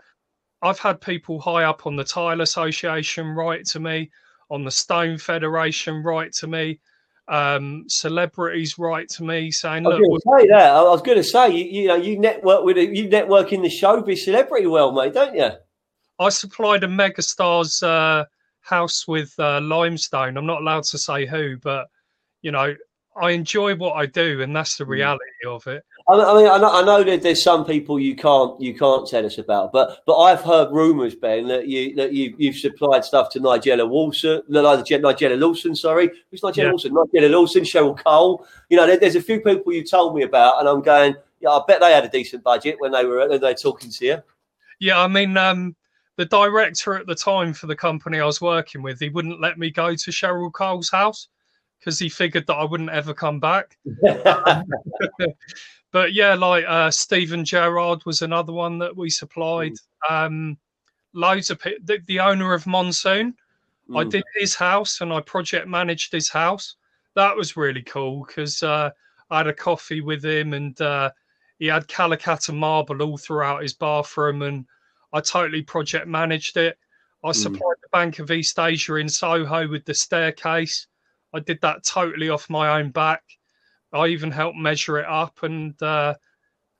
I've 0.62 0.78
had 0.78 1.00
people 1.00 1.40
high 1.40 1.64
up 1.64 1.86
on 1.86 1.96
the 1.96 2.04
Tile 2.04 2.40
Association 2.40 3.28
write 3.28 3.66
to 3.66 3.80
me, 3.80 4.10
on 4.50 4.64
the 4.64 4.70
Stone 4.70 5.18
Federation 5.18 6.02
write 6.02 6.32
to 6.34 6.46
me. 6.46 6.80
Um, 7.28 7.84
celebrities 7.88 8.78
write 8.78 9.08
to 9.10 9.24
me 9.24 9.50
saying, 9.50 9.82
"Look, 9.82 9.94
I 9.94 9.98
was 9.98 10.22
going 10.24 10.38
to 10.38 10.44
say 10.44 10.48
that. 10.52 10.70
I 10.70 10.82
was 10.82 11.02
going 11.02 11.18
to 11.18 11.24
say, 11.24 11.50
you, 11.50 11.82
you 11.82 11.88
know, 11.88 11.96
you 11.96 12.20
network 12.20 12.62
with 12.62 12.76
you 12.76 13.08
network 13.08 13.52
in 13.52 13.62
the 13.62 13.68
showbiz 13.68 14.18
celebrity 14.18 14.68
well, 14.68 14.92
mate, 14.92 15.12
don't 15.12 15.34
you?" 15.34 15.50
I 16.18 16.28
supplied 16.30 16.84
a 16.84 16.88
megastar's 16.88 17.82
uh, 17.82 18.24
house 18.60 19.06
with 19.06 19.34
uh, 19.38 19.60
limestone. 19.60 20.36
I'm 20.36 20.46
not 20.46 20.62
allowed 20.62 20.84
to 20.84 20.98
say 20.98 21.26
who, 21.26 21.56
but 21.58 21.88
you 22.42 22.52
know, 22.52 22.74
I 23.20 23.30
enjoy 23.30 23.74
what 23.74 23.94
I 23.94 24.06
do, 24.06 24.42
and 24.42 24.54
that's 24.54 24.76
the 24.76 24.84
mm. 24.84 24.88
reality 24.88 25.24
of 25.46 25.66
it. 25.66 25.82
I 26.08 26.14
mean, 26.14 26.46
I 26.46 26.58
know, 26.58 26.72
I 26.72 26.82
know 26.84 27.02
that 27.02 27.22
there's 27.22 27.42
some 27.42 27.64
people 27.64 27.98
you 27.98 28.14
can't 28.14 28.60
you 28.60 28.74
can't 28.74 29.08
tell 29.08 29.26
us 29.26 29.38
about, 29.38 29.72
but 29.72 30.02
but 30.06 30.16
I've 30.18 30.42
heard 30.42 30.70
rumours, 30.70 31.16
Ben, 31.16 31.48
that 31.48 31.66
you 31.66 31.94
that 31.96 32.12
you 32.12 32.34
you've 32.38 32.56
supplied 32.56 33.04
stuff 33.04 33.30
to 33.30 33.40
Nigella 33.40 33.88
Lawson, 33.90 34.42
Nigella 34.48 35.38
Lawson, 35.38 35.74
sorry, 35.74 36.10
who's 36.30 36.42
Nigella 36.42 36.56
yeah. 36.56 36.70
Lawson? 36.70 36.92
Nigella 36.92 37.30
Lawson, 37.30 37.62
Cheryl 37.62 37.98
Cole. 38.04 38.46
You 38.68 38.76
know, 38.76 38.86
there, 38.86 38.98
there's 38.98 39.16
a 39.16 39.22
few 39.22 39.40
people 39.40 39.72
you 39.72 39.82
told 39.82 40.14
me 40.14 40.22
about, 40.22 40.60
and 40.60 40.68
I'm 40.68 40.82
going, 40.82 41.16
yeah, 41.40 41.50
I 41.50 41.60
bet 41.66 41.80
they 41.80 41.92
had 41.92 42.04
a 42.04 42.08
decent 42.08 42.44
budget 42.44 42.76
when 42.78 42.92
they 42.92 43.04
were 43.04 43.28
when 43.28 43.40
they 43.40 43.48
were 43.48 43.54
talking 43.54 43.90
to 43.90 44.04
you. 44.06 44.18
Yeah, 44.78 45.00
I 45.00 45.08
mean, 45.08 45.36
um, 45.36 45.74
the 46.16 46.24
director 46.24 46.94
at 46.94 47.06
the 47.06 47.14
time 47.14 47.52
for 47.52 47.66
the 47.66 47.76
company 47.76 48.20
I 48.20 48.26
was 48.26 48.40
working 48.40 48.82
with, 48.82 48.98
he 48.98 49.10
wouldn't 49.10 49.40
let 49.40 49.58
me 49.58 49.70
go 49.70 49.94
to 49.94 50.10
Cheryl 50.10 50.52
Cole's 50.52 50.90
house 50.90 51.28
because 51.78 51.98
he 51.98 52.08
figured 52.08 52.46
that 52.46 52.54
I 52.54 52.64
wouldn't 52.64 52.90
ever 52.90 53.12
come 53.12 53.38
back. 53.38 53.76
but 55.92 56.14
yeah, 56.14 56.34
like 56.34 56.64
uh, 56.66 56.90
Steven 56.90 57.44
Gerrard 57.44 58.04
was 58.06 58.22
another 58.22 58.52
one 58.52 58.78
that 58.78 58.96
we 58.96 59.10
supplied. 59.10 59.74
Mm. 60.08 60.26
Um, 60.26 60.58
loads 61.12 61.50
of 61.50 61.60
the, 61.62 61.98
the, 62.06 62.20
owner 62.20 62.54
of 62.54 62.66
Monsoon. 62.66 63.34
Mm. 63.90 64.00
I 64.00 64.04
did 64.04 64.24
his 64.34 64.54
house 64.54 65.00
and 65.00 65.12
I 65.12 65.20
project 65.20 65.68
managed 65.68 66.12
his 66.12 66.30
house. 66.30 66.76
That 67.14 67.36
was 67.36 67.56
really 67.56 67.82
cool 67.82 68.24
because 68.26 68.62
uh, 68.62 68.90
I 69.30 69.38
had 69.38 69.46
a 69.46 69.52
coffee 69.52 70.00
with 70.00 70.24
him 70.24 70.54
and 70.54 70.78
uh, 70.80 71.10
he 71.58 71.66
had 71.66 71.88
Calacatta 71.88 72.54
marble 72.54 73.02
all 73.02 73.18
throughout 73.18 73.62
his 73.62 73.74
bathroom 73.74 74.42
and 74.42 74.66
I 75.12 75.20
totally 75.20 75.62
project 75.62 76.06
managed 76.06 76.56
it. 76.56 76.78
I 77.24 77.30
mm. 77.30 77.34
supplied 77.34 77.76
the 77.82 77.88
Bank 77.92 78.18
of 78.18 78.30
East 78.30 78.58
Asia 78.58 78.96
in 78.96 79.08
Soho 79.08 79.68
with 79.68 79.84
the 79.84 79.94
staircase. 79.94 80.86
I 81.34 81.40
did 81.40 81.60
that 81.62 81.84
totally 81.84 82.28
off 82.28 82.50
my 82.50 82.78
own 82.78 82.90
back. 82.90 83.22
I 83.92 84.08
even 84.08 84.30
helped 84.30 84.56
measure 84.56 84.98
it 84.98 85.06
up. 85.06 85.42
And 85.42 85.80
uh, 85.82 86.14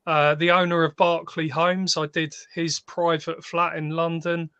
uh, 0.07 0.35
the 0.37 0.51
owner 0.51 0.85
of 0.85 0.97
Berkeley 0.97 1.49
Homes, 1.49 1.97
I 1.97 2.07
did 2.07 2.35
his 2.55 2.81
private 2.81 3.45
flat 3.45 3.77
in 3.77 3.91
London. 3.91 4.51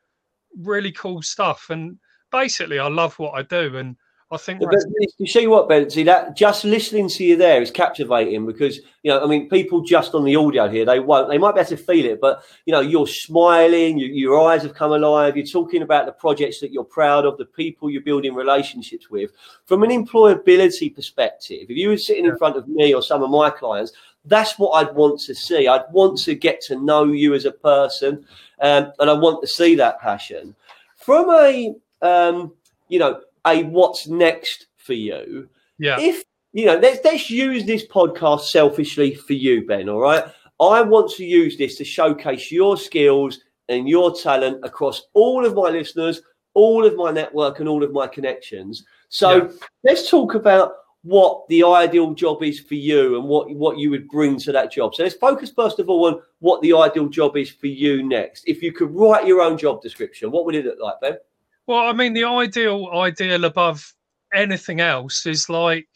Really 0.57 0.93
cool 0.93 1.23
stuff. 1.23 1.67
And 1.71 1.99
basically, 2.33 2.79
I 2.79 2.89
love 2.89 3.19
what 3.19 3.35
I 3.35 3.43
do. 3.43 3.77
And 3.77 3.97
I 4.29 4.39
think 4.39 4.59
but 4.61 4.75
you 5.19 5.27
see 5.29 5.47
what 5.47 5.69
Ben, 5.69 5.89
see 5.89 6.03
that 6.03 6.37
just 6.37 6.65
listening 6.65 7.09
to 7.11 7.25
you 7.25 7.37
there 7.37 7.63
is 7.63 7.71
captivating 7.71 8.45
because 8.45 8.79
you 9.05 9.13
know 9.13 9.23
I 9.23 9.27
mean 9.27 9.49
people 9.49 9.83
just 9.83 10.15
on 10.15 10.25
the 10.25 10.35
audio 10.35 10.69
here 10.69 10.85
they 10.85 10.99
won't 10.99 11.29
they 11.29 11.39
might 11.39 11.55
be 11.55 11.61
able 11.61 11.69
to 11.71 11.77
feel 11.77 12.05
it 12.05 12.21
but 12.21 12.43
you 12.65 12.73
know 12.73 12.81
you're 12.81 13.07
smiling 13.07 13.99
you, 13.99 14.07
your 14.07 14.51
eyes 14.51 14.65
have 14.65 14.75
come 14.75 14.91
alive 14.91 15.37
you're 15.37 15.47
talking 15.47 15.83
about 15.83 16.07
the 16.07 16.13
projects 16.13 16.59
that 16.59 16.73
you're 16.73 16.83
proud 16.83 17.25
of 17.25 17.39
the 17.39 17.45
people 17.45 17.89
you're 17.89 18.03
building 18.03 18.35
relationships 18.35 19.09
with. 19.11 19.31
From 19.65 19.85
an 19.85 19.91
employability 19.91 20.93
perspective 20.93 21.67
if 21.69 21.77
you 21.77 21.91
were 21.91 21.97
sitting 21.97 22.27
in 22.27 22.37
front 22.37 22.57
of 22.57 22.67
me 22.67 22.93
or 22.93 23.03
some 23.03 23.23
of 23.23 23.31
my 23.31 23.49
clients 23.49 23.93
that's 24.25 24.59
what 24.59 24.73
I'd 24.73 24.93
want 24.93 25.21
to 25.21 25.37
see. 25.37 25.69
I'd 25.69 25.85
want 25.93 26.19
to 26.23 26.35
get 26.35 26.61
to 26.63 26.75
know 26.83 27.05
you 27.05 27.35
as 27.35 27.45
a 27.45 27.53
person 27.53 28.27
um, 28.61 28.93
and 28.99 29.09
I 29.09 29.13
want 29.13 29.41
to 29.43 29.47
see 29.47 29.77
that 29.77 30.01
passion. 30.01 30.57
From 30.97 31.31
a 31.31 31.77
um, 32.03 32.53
you 32.89 32.99
know 32.99 33.21
a 33.47 33.63
what's 33.65 34.09
next 34.09 34.67
for 34.77 34.95
you. 34.95 35.49
Yeah. 35.79 35.99
If 35.99 36.25
you 36.53 36.67
know, 36.67 36.79
let's 36.79 37.05
let's 37.05 37.31
use 37.31 37.65
this 37.65 37.87
podcast 37.87 38.43
selfishly 38.43 39.15
for 39.15 39.35
you, 39.35 39.67
Ben. 39.67 39.89
All 39.89 40.01
right. 40.01 40.25
I 40.59 40.81
want 40.81 41.11
to 41.13 41.25
use 41.25 41.57
this 41.57 41.77
to 41.77 41.85
showcase 41.85 42.51
your 42.51 42.79
skills 42.79 43.41
and 43.69 43.89
your 43.89 44.15
talent 44.15 44.65
across 44.65 45.03
all 45.13 45.45
of 45.45 45.55
my 45.55 45.69
listeners, 45.69 46.23
all 46.55 46.87
of 46.87 46.97
my 46.97 47.11
network, 47.11 47.61
and 47.61 47.69
all 47.69 47.83
of 47.83 47.93
my 47.93 48.07
connections. 48.07 48.85
So 49.11 49.37
yeah. 49.37 49.51
let's 49.85 50.11
talk 50.11 50.35
about 50.35 50.73
what 51.03 51.47
the 51.49 51.63
ideal 51.63 52.15
job 52.15 52.43
is 52.43 52.59
for 52.59 52.75
you 52.75 53.17
and 53.17 53.29
what 53.29 53.49
what 53.55 53.79
you 53.79 53.91
would 53.91 54.09
bring 54.09 54.39
to 54.41 54.53
that 54.53 54.73
job. 54.73 54.95
So 54.95 55.03
let's 55.03 55.15
focus 55.15 55.53
first 55.55 55.79
of 55.79 55.89
all 55.89 56.07
on 56.07 56.21
what 56.41 56.61
the 56.63 56.75
ideal 56.75 57.09
job 57.09 57.37
is 57.37 57.51
for 57.51 57.69
you 57.69 58.03
next. 58.03 58.45
If 58.47 58.63
you 58.63 58.73
could 58.73 58.91
write 58.91 59.27
your 59.27 59.41
own 59.41 59.57
job 59.57 59.83
description, 59.83 60.31
what 60.31 60.47
would 60.47 60.55
it 60.55 60.65
look 60.65 60.79
like, 60.81 61.01
Ben? 61.01 61.19
Well, 61.67 61.89
I 61.89 61.93
mean, 61.93 62.13
the 62.13 62.25
ideal 62.25 62.89
ideal 62.95 63.45
above 63.45 63.93
anything 64.33 64.81
else 64.81 65.27
is 65.27 65.49
like 65.49 65.89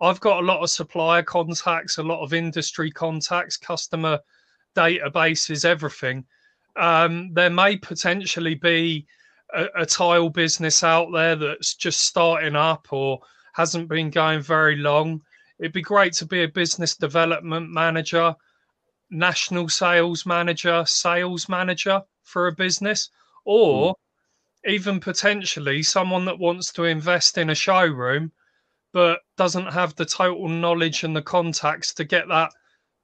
I've 0.00 0.20
got 0.20 0.42
a 0.42 0.46
lot 0.46 0.62
of 0.62 0.70
supplier 0.70 1.22
contacts, 1.22 1.98
a 1.98 2.02
lot 2.02 2.22
of 2.22 2.34
industry 2.34 2.90
contacts, 2.90 3.56
customer 3.56 4.18
databases, 4.76 5.64
everything. 5.64 6.24
Um, 6.76 7.32
there 7.32 7.50
may 7.50 7.76
potentially 7.76 8.56
be 8.56 9.06
a, 9.54 9.66
a, 9.76 9.86
tile 9.86 10.28
business 10.28 10.82
out 10.82 11.12
there 11.12 11.36
that's 11.36 11.76
just 11.76 12.00
starting 12.00 12.56
up 12.56 12.88
or 12.90 13.20
hasn't 13.52 13.88
been 13.88 14.10
going 14.10 14.40
very 14.40 14.74
long. 14.74 15.20
It'd 15.60 15.72
be 15.72 15.82
great 15.82 16.14
to 16.14 16.26
be 16.26 16.42
a 16.42 16.48
business 16.48 16.96
development 16.96 17.70
manager, 17.70 18.34
national 19.10 19.68
sales 19.68 20.26
manager, 20.26 20.82
sales 20.84 21.48
manager 21.48 22.02
for 22.24 22.48
a 22.48 22.52
business, 22.52 23.10
or 23.44 23.92
mm 23.92 23.94
even 24.66 25.00
potentially 25.00 25.82
someone 25.82 26.24
that 26.24 26.38
wants 26.38 26.72
to 26.72 26.84
invest 26.84 27.38
in 27.38 27.50
a 27.50 27.54
showroom 27.54 28.32
but 28.92 29.20
doesn't 29.36 29.72
have 29.72 29.94
the 29.96 30.04
total 30.04 30.48
knowledge 30.48 31.02
and 31.02 31.16
the 31.16 31.22
contacts 31.22 31.92
to 31.92 32.04
get 32.04 32.28
that 32.28 32.52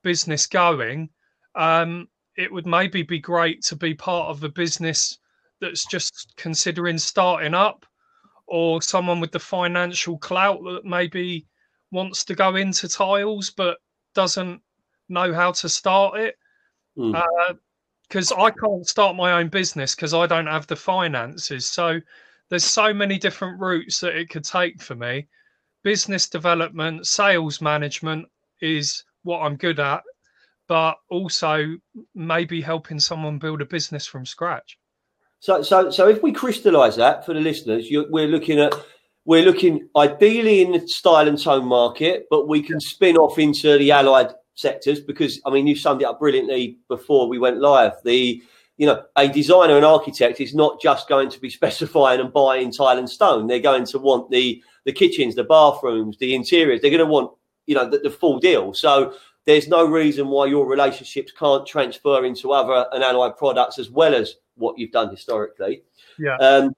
business 0.05 0.47
going, 0.47 1.11
um, 1.57 2.09
it 2.37 2.53
would 2.53 2.67
maybe 2.67 3.03
be 3.03 3.19
great 3.19 3.61
to 3.63 3.77
be 3.77 3.93
part 3.93 4.29
of 4.29 4.43
a 4.45 4.49
business 4.49 5.19
that's 5.61 5.85
just 5.87 6.33
considering 6.37 6.97
starting 6.97 7.55
up 7.55 7.85
or 8.47 8.81
someone 8.81 9.21
with 9.21 9.33
the 9.33 9.39
financial 9.39 10.17
clout 10.19 10.61
that 10.63 10.85
maybe 10.85 11.47
wants 11.91 12.25
to 12.25 12.35
go 12.35 12.55
into 12.55 12.89
tiles 12.89 13.51
but 13.51 13.79
doesn't 14.15 14.61
know 15.09 15.33
how 15.35 15.53
to 15.53 15.69
start 15.69 16.19
it. 16.19 16.37
Mm. 16.97 17.17
Uh, 17.17 17.55
because 18.11 18.33
I 18.33 18.51
can't 18.51 18.87
start 18.87 19.15
my 19.15 19.39
own 19.39 19.49
business 19.49 19.95
because 19.95 20.15
I 20.15 20.27
don't 20.27 20.49
have 20.49 20.67
the 20.67 20.75
finances. 20.75 21.65
So 21.65 22.01
there's 22.49 22.65
so 22.65 22.93
many 22.93 23.19
different 23.19 23.61
routes 23.61 24.01
that 24.01 24.17
it 24.17 24.29
could 24.29 24.45
take 24.45 24.83
for 24.83 24.97
me. 24.97 25.29
Business 25.85 26.29
development, 26.29 27.07
sales 27.07 27.61
management 27.61 28.27
is 28.61 29.05
what 29.23 29.39
I'm 29.39 29.55
good 29.55 29.79
at, 29.79 30.03
but 30.67 30.97
also 31.09 31.77
maybe 32.17 32.61
helping 32.61 32.99
someone 32.99 33.39
build 33.39 33.63
a 33.63 33.65
business 33.67 34.07
from 34.07 34.27
scratch. 34.27 34.77
So, 35.39 35.63
so, 35.63 35.91
so 35.91 36.09
if 36.09 36.21
we 36.21 36.33
crystallise 36.33 36.97
that 36.97 37.25
for 37.25 37.33
the 37.33 37.41
listeners, 37.41 37.87
we're 37.91 38.27
looking 38.27 38.59
at 38.59 38.75
we're 39.25 39.45
looking 39.45 39.89
ideally 39.97 40.63
in 40.63 40.73
the 40.73 40.91
tile 41.05 41.29
and 41.29 41.39
stone 41.39 41.67
market, 41.67 42.27
but 42.31 42.49
we 42.49 42.63
can 42.63 42.81
spin 42.81 43.17
off 43.17 43.39
into 43.39 43.79
the 43.79 43.93
allied 43.93 44.33
sectors 44.61 45.01
because 45.01 45.41
I 45.45 45.51
mean 45.51 45.67
you 45.67 45.75
summed 45.75 46.03
it 46.03 46.07
up 46.07 46.19
brilliantly 46.19 46.79
before 46.89 47.29
we 47.29 47.39
went 47.39 47.59
live. 47.59 47.93
The 48.05 48.43
you 48.77 48.87
know 48.87 49.05
a 49.17 49.29
designer 49.29 49.77
and 49.77 49.85
architect 49.85 50.41
is 50.41 50.55
not 50.55 50.81
just 50.81 51.09
going 51.09 51.31
to 51.31 51.41
be 51.41 51.51
specifying 51.61 52.21
and 52.21 52.33
buying 52.33 52.73
tile 52.73 52.99
and 52.99 53.09
stone. 53.09 53.47
They're 53.47 53.61
going 53.61 53.87
to 53.87 53.99
want 53.99 54.31
the 54.31 54.63
the 54.85 54.93
kitchens, 54.93 55.35
the 55.35 55.45
bathrooms, 55.45 56.19
the 56.19 56.35
interiors. 56.35 56.81
They're 56.81 56.91
going 56.91 56.99
to 57.01 57.07
want 57.07 57.33
you 57.67 57.75
know 57.75 57.89
the, 57.89 57.99
the 57.99 58.11
full 58.11 58.39
deal. 58.39 58.75
So 58.75 59.15
there's 59.47 59.69
no 59.69 59.85
reason 59.85 60.29
why 60.29 60.47
your 60.47 60.67
relationships 60.67 61.33
can't 61.33 61.67
transfer 61.67 62.25
into 62.25 62.53
other 62.53 62.87
and 62.93 63.03
allied 63.03 63.37
products 63.37 63.79
as 63.79 63.91
well 63.91 64.15
as 64.15 64.37
what 64.57 64.79
you've 64.79 64.93
done 64.93 65.11
historically. 65.11 65.83
Yeah. 66.19 66.37
Um, 66.37 66.75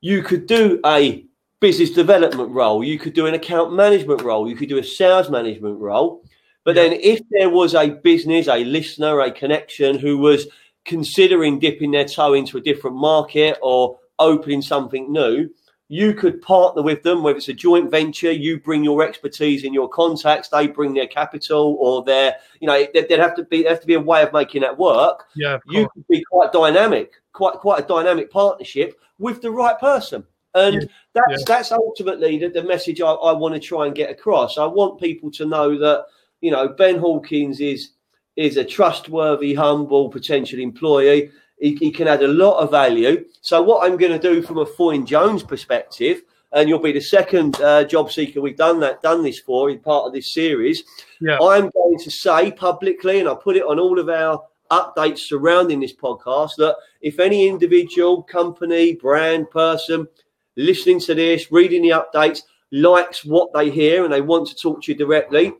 you 0.00 0.22
could 0.22 0.46
do 0.46 0.80
a 0.86 1.26
business 1.60 1.90
development 1.90 2.50
role. 2.50 2.84
You 2.84 2.98
could 2.98 3.14
do 3.14 3.26
an 3.26 3.34
account 3.34 3.72
management 3.72 4.22
role. 4.22 4.48
You 4.48 4.54
could 4.54 4.68
do 4.68 4.78
a 4.78 4.84
sales 4.84 5.30
management 5.30 5.80
role. 5.80 6.22
But 6.64 6.76
yeah. 6.76 6.82
then, 6.82 6.92
if 7.00 7.20
there 7.30 7.50
was 7.50 7.74
a 7.74 7.90
business, 7.90 8.48
a 8.48 8.64
listener, 8.64 9.20
a 9.20 9.30
connection 9.30 9.98
who 9.98 10.18
was 10.18 10.46
considering 10.84 11.58
dipping 11.58 11.92
their 11.92 12.06
toe 12.06 12.34
into 12.34 12.58
a 12.58 12.60
different 12.60 12.96
market 12.96 13.58
or 13.62 13.98
opening 14.18 14.62
something 14.62 15.12
new, 15.12 15.48
you 15.88 16.14
could 16.14 16.40
partner 16.40 16.82
with 16.82 17.02
them, 17.02 17.22
whether 17.22 17.36
it's 17.36 17.48
a 17.48 17.52
joint 17.52 17.90
venture, 17.90 18.32
you 18.32 18.58
bring 18.58 18.82
your 18.82 19.02
expertise 19.02 19.64
and 19.64 19.74
your 19.74 19.88
contacts, 19.88 20.48
they 20.48 20.66
bring 20.66 20.94
their 20.94 21.06
capital 21.06 21.76
or 21.78 22.02
their, 22.02 22.36
you 22.60 22.66
know, 22.66 22.86
there'd 22.94 23.20
have 23.20 23.36
to 23.36 23.44
be 23.44 23.62
there 23.62 23.72
have 23.72 23.80
to 23.80 23.86
be 23.86 23.94
a 23.94 24.00
way 24.00 24.22
of 24.22 24.32
making 24.32 24.62
that 24.62 24.78
work. 24.78 25.26
Yeah, 25.36 25.58
you 25.68 25.88
could 25.92 26.06
be 26.08 26.24
quite 26.30 26.52
dynamic, 26.52 27.12
quite 27.32 27.54
quite 27.54 27.84
a 27.84 27.86
dynamic 27.86 28.30
partnership 28.30 28.98
with 29.18 29.42
the 29.42 29.50
right 29.50 29.78
person. 29.78 30.24
And 30.54 30.82
yeah. 30.82 30.88
that's 31.12 31.40
yeah. 31.40 31.44
that's 31.46 31.72
ultimately 31.72 32.38
the, 32.38 32.48
the 32.48 32.62
message 32.62 33.00
I, 33.00 33.10
I 33.10 33.32
want 33.32 33.54
to 33.54 33.60
try 33.60 33.86
and 33.86 33.94
get 33.94 34.10
across. 34.10 34.56
I 34.56 34.66
want 34.66 35.00
people 35.00 35.30
to 35.32 35.44
know 35.44 35.78
that 35.78 36.06
you 36.40 36.50
know, 36.50 36.68
Ben 36.68 36.98
Hawkins 36.98 37.60
is 37.60 37.90
is 38.36 38.56
a 38.56 38.64
trustworthy, 38.64 39.54
humble 39.54 40.08
potential 40.08 40.58
employee. 40.58 41.30
He, 41.60 41.76
he 41.76 41.90
can 41.92 42.08
add 42.08 42.22
a 42.22 42.28
lot 42.28 42.58
of 42.58 42.72
value. 42.72 43.24
So 43.42 43.62
what 43.62 43.84
I'm 43.84 43.96
going 43.96 44.12
to 44.12 44.18
do 44.18 44.42
from 44.42 44.58
a 44.58 44.66
Foyne 44.66 45.06
Jones 45.06 45.44
perspective, 45.44 46.22
and 46.52 46.68
you'll 46.68 46.80
be 46.80 46.90
the 46.90 47.00
second 47.00 47.60
uh, 47.60 47.84
job 47.84 48.10
seeker 48.10 48.40
we've 48.40 48.56
done 48.56 48.80
that 48.80 49.02
done 49.02 49.22
this 49.22 49.38
for 49.38 49.70
in 49.70 49.78
part 49.78 50.06
of 50.06 50.12
this 50.12 50.32
series. 50.34 50.82
Yeah. 51.20 51.38
I'm 51.40 51.70
going 51.70 51.98
to 51.98 52.10
say 52.10 52.50
publicly, 52.50 53.20
and 53.20 53.28
I 53.28 53.34
put 53.34 53.56
it 53.56 53.62
on 53.64 53.78
all 53.78 53.98
of 53.98 54.08
our 54.08 54.42
updates 54.70 55.18
surrounding 55.20 55.80
this 55.80 55.94
podcast, 55.94 56.56
that 56.56 56.76
if 57.00 57.20
any 57.20 57.48
individual, 57.48 58.22
company, 58.22 58.94
brand, 58.94 59.50
person 59.50 60.08
listening 60.56 61.00
to 61.00 61.14
this, 61.14 61.52
reading 61.52 61.82
the 61.82 61.90
updates, 61.90 62.42
likes 62.72 63.24
what 63.24 63.52
they 63.52 63.70
hear 63.70 64.04
and 64.04 64.12
they 64.12 64.20
want 64.20 64.48
to 64.48 64.54
talk 64.56 64.82
to 64.82 64.92
you 64.92 64.98
directly, 64.98 65.52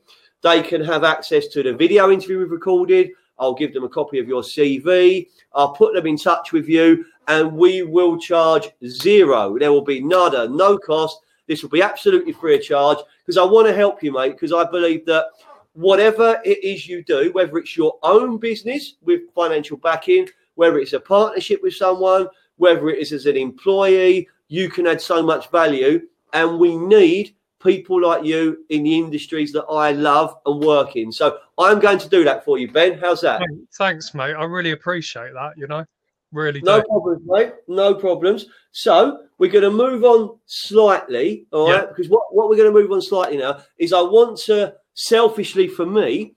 They 0.45 0.63
can 0.63 0.85
have 0.85 1.05
access 1.05 1.49
to 1.49 1.63
the 1.63 1.73
video 1.73 2.11
interview 2.11 2.39
we've 2.39 2.51
recorded. 2.51 3.13
I'll 3.39 3.55
give 3.55 3.73
them 3.73 3.85
a 3.85 3.89
copy 3.89 4.19
of 4.19 4.29
your 4.29 4.43
CV. 4.43 5.27
I'll 5.55 5.73
put 5.73 5.95
them 5.95 6.07
in 6.07 6.19
touch 6.19 6.53
with 6.53 6.69
you, 6.69 7.07
and 7.29 7.57
we 7.57 7.83
will 7.83 8.19
charge 8.19 8.69
zero. 8.87 9.59
There 9.59 9.73
will 9.73 9.81
be 9.81 10.03
nada, 10.03 10.47
no 10.47 10.77
cost. 10.77 11.19
This 11.47 11.63
will 11.63 11.71
be 11.71 11.81
absolutely 11.81 12.33
free 12.33 12.57
of 12.57 12.63
charge 12.63 12.99
because 13.25 13.39
I 13.39 13.43
want 13.43 13.69
to 13.69 13.75
help 13.75 14.03
you, 14.03 14.13
mate. 14.13 14.33
Because 14.33 14.53
I 14.53 14.71
believe 14.71 15.07
that 15.07 15.29
whatever 15.73 16.39
it 16.45 16.63
is 16.63 16.87
you 16.87 17.03
do, 17.03 17.33
whether 17.33 17.57
it's 17.57 17.75
your 17.75 17.99
own 18.03 18.37
business 18.37 18.97
with 19.03 19.23
financial 19.35 19.79
backing, 19.79 20.29
whether 20.57 20.79
it's 20.79 20.93
a 20.93 21.01
partnership 21.01 21.63
with 21.63 21.75
someone, 21.75 22.29
whether 22.59 22.91
it 22.91 22.99
is 22.99 23.13
as 23.13 23.25
an 23.25 23.39
employee, 23.39 24.29
you 24.49 24.69
can 24.69 24.87
add 24.87 25.01
so 25.01 25.23
much 25.23 25.51
value. 25.51 26.07
And 26.35 26.59
we 26.59 26.77
need 26.77 27.35
people 27.65 28.01
like 28.01 28.25
you 28.25 28.65
in 28.69 28.83
the 28.83 28.99
industries 28.99 29.53
that 29.53 29.65
I 29.65 29.93
love 29.93 30.37
and 30.47 30.63
work 30.63 30.97
in. 30.97 31.11
So 31.11 31.39
I'm 31.59 31.81
going 31.81 31.99
to 31.99 32.09
do 32.09 32.25
that 32.25 32.45
for 32.45 32.59
you, 32.59 32.71
Ben. 32.71 32.99
How's 32.99 33.23
that? 33.23 33.43
Thanks, 33.77 34.15
mate. 34.15 34.35
I 34.35 34.45
really 34.45 34.73
appreciate 34.73 35.33
that. 35.33 35.53
You 35.57 35.67
know, 35.67 35.85
really. 36.33 36.61
No 36.61 36.81
do. 36.81 36.87
problems, 36.87 37.23
mate. 37.27 37.53
No 37.67 37.95
problems. 37.95 38.47
So 38.73 39.21
we're 39.39 39.51
going 39.51 39.65
to 39.65 39.71
move 39.71 40.05
on 40.05 40.39
slightly, 40.47 41.47
all 41.53 41.71
right? 41.71 41.89
Because 41.89 42.09
what, 42.09 42.35
what 42.35 42.49
we're 42.49 42.57
going 42.57 42.73
to 42.73 42.79
move 42.79 42.93
on 42.93 43.03
slightly 43.03 43.39
now 43.39 43.63
is 43.79 43.93
I 43.93 44.03
want 44.03 44.39
to 44.43 44.75
selfishly 44.95 45.67
for 45.67 45.87
me 45.87 46.35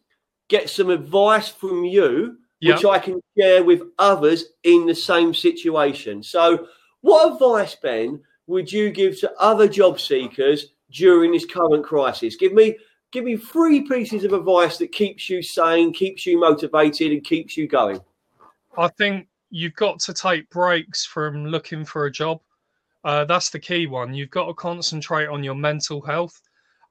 get 0.48 0.70
some 0.70 0.90
advice 0.90 1.50
from 1.50 1.84
you 1.84 2.38
which 2.62 2.86
I 2.86 3.00
can 3.00 3.22
share 3.38 3.64
with 3.64 3.84
others 4.00 4.46
in 4.64 4.86
the 4.86 4.96
same 4.96 5.34
situation. 5.34 6.24
So, 6.24 6.68
what 7.02 7.34
advice, 7.34 7.76
Ben, 7.76 8.22
would 8.48 8.72
you 8.72 8.90
give 8.90 9.20
to 9.20 9.32
other 9.40 9.68
job 9.68 10.00
seekers 10.00 10.74
during 10.92 11.32
this 11.32 11.46
current 11.46 11.86
crisis? 11.86 12.36
Give 12.36 12.54
me 12.54 12.78
give 13.12 13.24
me 13.24 13.38
three 13.38 13.82
pieces 13.88 14.24
of 14.24 14.34
advice 14.34 14.78
that 14.78 14.92
keeps 14.92 15.30
you 15.30 15.42
sane, 15.42 15.94
keeps 15.94 16.26
you 16.26 16.40
motivated, 16.40 17.12
and 17.12 17.24
keeps 17.24 17.56
you 17.58 17.68
going. 17.68 18.00
I 18.78 18.88
think 18.90 19.28
you've 19.50 19.76
got 19.76 20.00
to 20.02 20.14
take 20.14 20.50
breaks 20.50 21.06
from 21.06 21.46
looking 21.46 21.86
for 21.86 22.06
a 22.06 22.12
job. 22.12 22.42
Uh, 23.04 23.26
that's 23.26 23.50
the 23.50 23.60
key 23.60 23.88
one. 23.88 24.14
You've 24.14 24.32
got 24.32 24.48
to 24.48 24.54
concentrate 24.54 25.28
on 25.28 25.44
your 25.44 25.56
mental 25.56 26.02
health. 26.02 26.42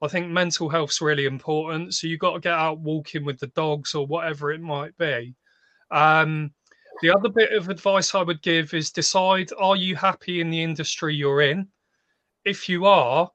I 0.03 0.09
think 0.09 0.29
mental 0.29 0.69
health's 0.69 1.00
really 1.00 1.26
important. 1.26 1.95
So 1.95 2.07
you've 2.07 2.21
got 2.21 2.35
to 2.35 2.41
get 2.41 2.55
out 2.55 2.81
walking 2.81 3.25
with 3.25 3.38
the 3.38 3.49
dogs 3.49 3.95
or 3.95 4.07
whatever 4.07 4.53
it 4.53 4.61
might 4.61 4.97
be. 4.99 5.35
Um, 5.91 6.53
the 7.03 7.15
other 7.15 7.29
bit 7.29 7.53
of 7.53 7.69
advice 7.69 8.15
I 8.15 8.23
would 8.23 8.43
give 8.43 8.73
is 8.73 8.91
decide 8.91 9.50
are 9.59 9.76
you 9.76 9.97
happy 9.97 10.41
in 10.41 10.50
the 10.50 10.62
industry 10.62 11.15
you're 11.15 11.43
in? 11.43 11.69
If 12.45 12.69
you 12.69 12.87
are, 12.87 13.31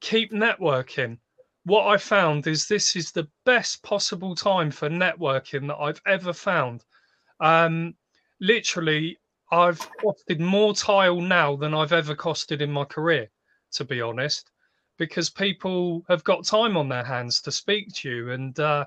keep 0.00 0.32
networking. 0.32 1.18
What 1.64 1.86
I 1.86 1.96
found 1.96 2.46
is 2.46 2.66
this 2.68 2.94
is 2.94 3.10
the 3.10 3.28
best 3.44 3.82
possible 3.82 4.34
time 4.34 4.70
for 4.70 4.88
networking 4.88 5.66
that 5.68 5.76
I've 5.76 6.00
ever 6.06 6.32
found. 6.32 6.84
Um, 7.40 7.94
literally, 8.40 9.18
I've 9.50 9.80
costed 10.00 10.38
more 10.40 10.74
tile 10.74 11.20
now 11.20 11.56
than 11.56 11.74
I've 11.74 11.92
ever 11.92 12.14
costed 12.14 12.60
in 12.60 12.70
my 12.70 12.84
career, 12.84 13.28
to 13.72 13.84
be 13.84 14.00
honest, 14.00 14.50
because 14.96 15.30
people 15.30 16.04
have 16.08 16.24
got 16.24 16.44
time 16.44 16.76
on 16.76 16.88
their 16.88 17.04
hands 17.04 17.40
to 17.42 17.52
speak 17.52 17.92
to 17.94 18.08
you. 18.08 18.30
And 18.30 18.58
uh, 18.60 18.86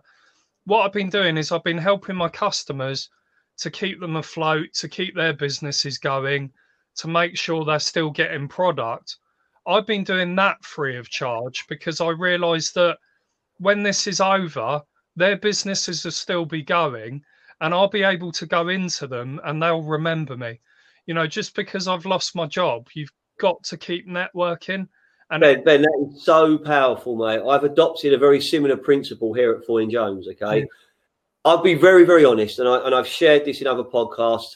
what 0.66 0.86
I've 0.86 0.94
been 0.94 1.10
doing 1.10 1.38
is 1.38 1.52
I've 1.52 1.64
been 1.64 1.78
helping 1.78 2.16
my 2.16 2.30
customers 2.30 3.10
to 3.58 3.70
keep 3.70 4.00
them 4.00 4.16
afloat, 4.16 4.74
to 4.76 4.88
keep 4.88 5.16
their 5.16 5.34
businesses 5.34 5.98
going, 5.98 6.52
to 6.96 7.08
make 7.08 7.38
sure 7.38 7.66
they're 7.66 7.80
still 7.80 8.10
getting 8.10 8.48
product 8.48 9.18
I've 9.68 9.86
been 9.86 10.04
doing 10.04 10.36
that 10.36 10.64
free 10.64 10.98
of 10.98 11.10
charge 11.10 11.66
because 11.68 12.02
I 12.02 12.10
realised 12.10 12.76
that 12.76 12.98
when 13.58 13.84
this 13.84 14.08
is 14.08 14.22
over, 14.22 14.82
their 15.16 15.38
businesses 15.38 16.04
will 16.04 16.12
still 16.12 16.46
be 16.46 16.62
going 16.62 17.22
and 17.62 17.74
I'll 17.74 17.90
be 17.90 18.04
able 18.04 18.32
to 18.34 18.46
go 18.46 18.70
into 18.70 19.08
them 19.08 19.40
and 19.44 19.62
they'll 19.62 19.82
remember 19.82 20.38
me. 20.38 20.60
You 21.06 21.14
know, 21.14 21.28
just 21.28 21.56
because 21.56 21.88
I've 21.88 22.06
lost 22.06 22.36
my 22.36 22.46
job, 22.46 22.88
you've 22.94 23.12
got 23.40 23.64
to 23.64 23.78
keep 23.78 24.08
networking. 24.08 24.88
And 25.32 25.42
Ben, 25.42 25.64
ben 25.64 25.82
that 25.82 26.08
is 26.12 26.24
so 26.24 26.58
powerful, 26.58 27.16
mate. 27.16 27.42
I've 27.48 27.64
adopted 27.64 28.14
a 28.14 28.18
very 28.18 28.42
similar 28.42 28.78
principle 28.78 29.34
here 29.34 29.52
at 29.52 29.66
Foyne 29.66 29.92
Jones. 29.92 30.28
Okay, 30.28 30.62
mm. 30.62 30.68
I'll 31.46 31.62
be 31.62 31.76
very, 31.76 32.04
very 32.04 32.26
honest, 32.26 32.58
and 32.58 32.68
I 32.68 32.80
and 32.86 32.96
I've 32.96 33.08
shared 33.08 33.46
this 33.46 33.62
in 33.62 33.68
other 33.68 33.84
podcasts 33.84 34.56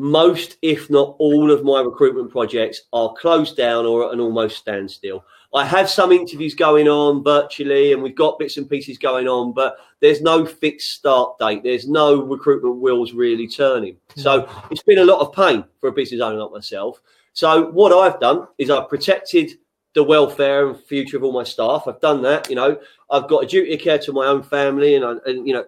most, 0.00 0.56
if 0.62 0.88
not 0.88 1.14
all, 1.18 1.50
of 1.50 1.62
my 1.62 1.80
recruitment 1.80 2.30
projects 2.30 2.82
are 2.92 3.12
closed 3.12 3.56
down 3.56 3.84
or 3.84 4.06
at 4.06 4.14
an 4.14 4.20
almost 4.20 4.56
standstill. 4.56 5.24
I 5.52 5.64
have 5.64 5.90
some 5.90 6.12
interviews 6.12 6.54
going 6.54 6.88
on 6.88 7.22
virtually, 7.22 7.92
and 7.92 8.02
we've 8.02 8.14
got 8.14 8.38
bits 8.38 8.56
and 8.56 8.70
pieces 8.70 8.98
going 8.98 9.28
on, 9.28 9.52
but 9.52 9.76
there's 10.00 10.22
no 10.22 10.46
fixed 10.46 10.92
start 10.92 11.38
date. 11.38 11.62
There's 11.62 11.88
no 11.88 12.22
recruitment 12.22 12.76
wheels 12.76 13.12
really 13.12 13.48
turning. 13.48 13.96
Hmm. 14.14 14.20
So 14.20 14.64
it's 14.70 14.82
been 14.82 14.98
a 14.98 15.04
lot 15.04 15.20
of 15.20 15.34
pain 15.34 15.64
for 15.80 15.88
a 15.88 15.92
business 15.92 16.20
owner 16.20 16.38
like 16.38 16.52
myself. 16.52 17.00
So 17.32 17.70
what 17.70 17.92
I've 17.92 18.20
done 18.20 18.46
is 18.58 18.70
I've 18.70 18.88
protected 18.88 19.52
the 19.94 20.04
welfare 20.04 20.68
and 20.68 20.78
future 20.78 21.16
of 21.16 21.24
all 21.24 21.32
my 21.32 21.44
staff. 21.44 21.84
I've 21.86 22.00
done 22.00 22.22
that. 22.22 22.48
You 22.48 22.56
know, 22.56 22.80
I've 23.10 23.28
got 23.28 23.44
a 23.44 23.46
duty 23.46 23.74
of 23.74 23.80
care 23.80 23.98
to 23.98 24.12
my 24.12 24.26
own 24.26 24.42
family, 24.42 24.94
and, 24.94 25.04
I, 25.04 25.14
and 25.26 25.46
you 25.46 25.52
know, 25.52 25.64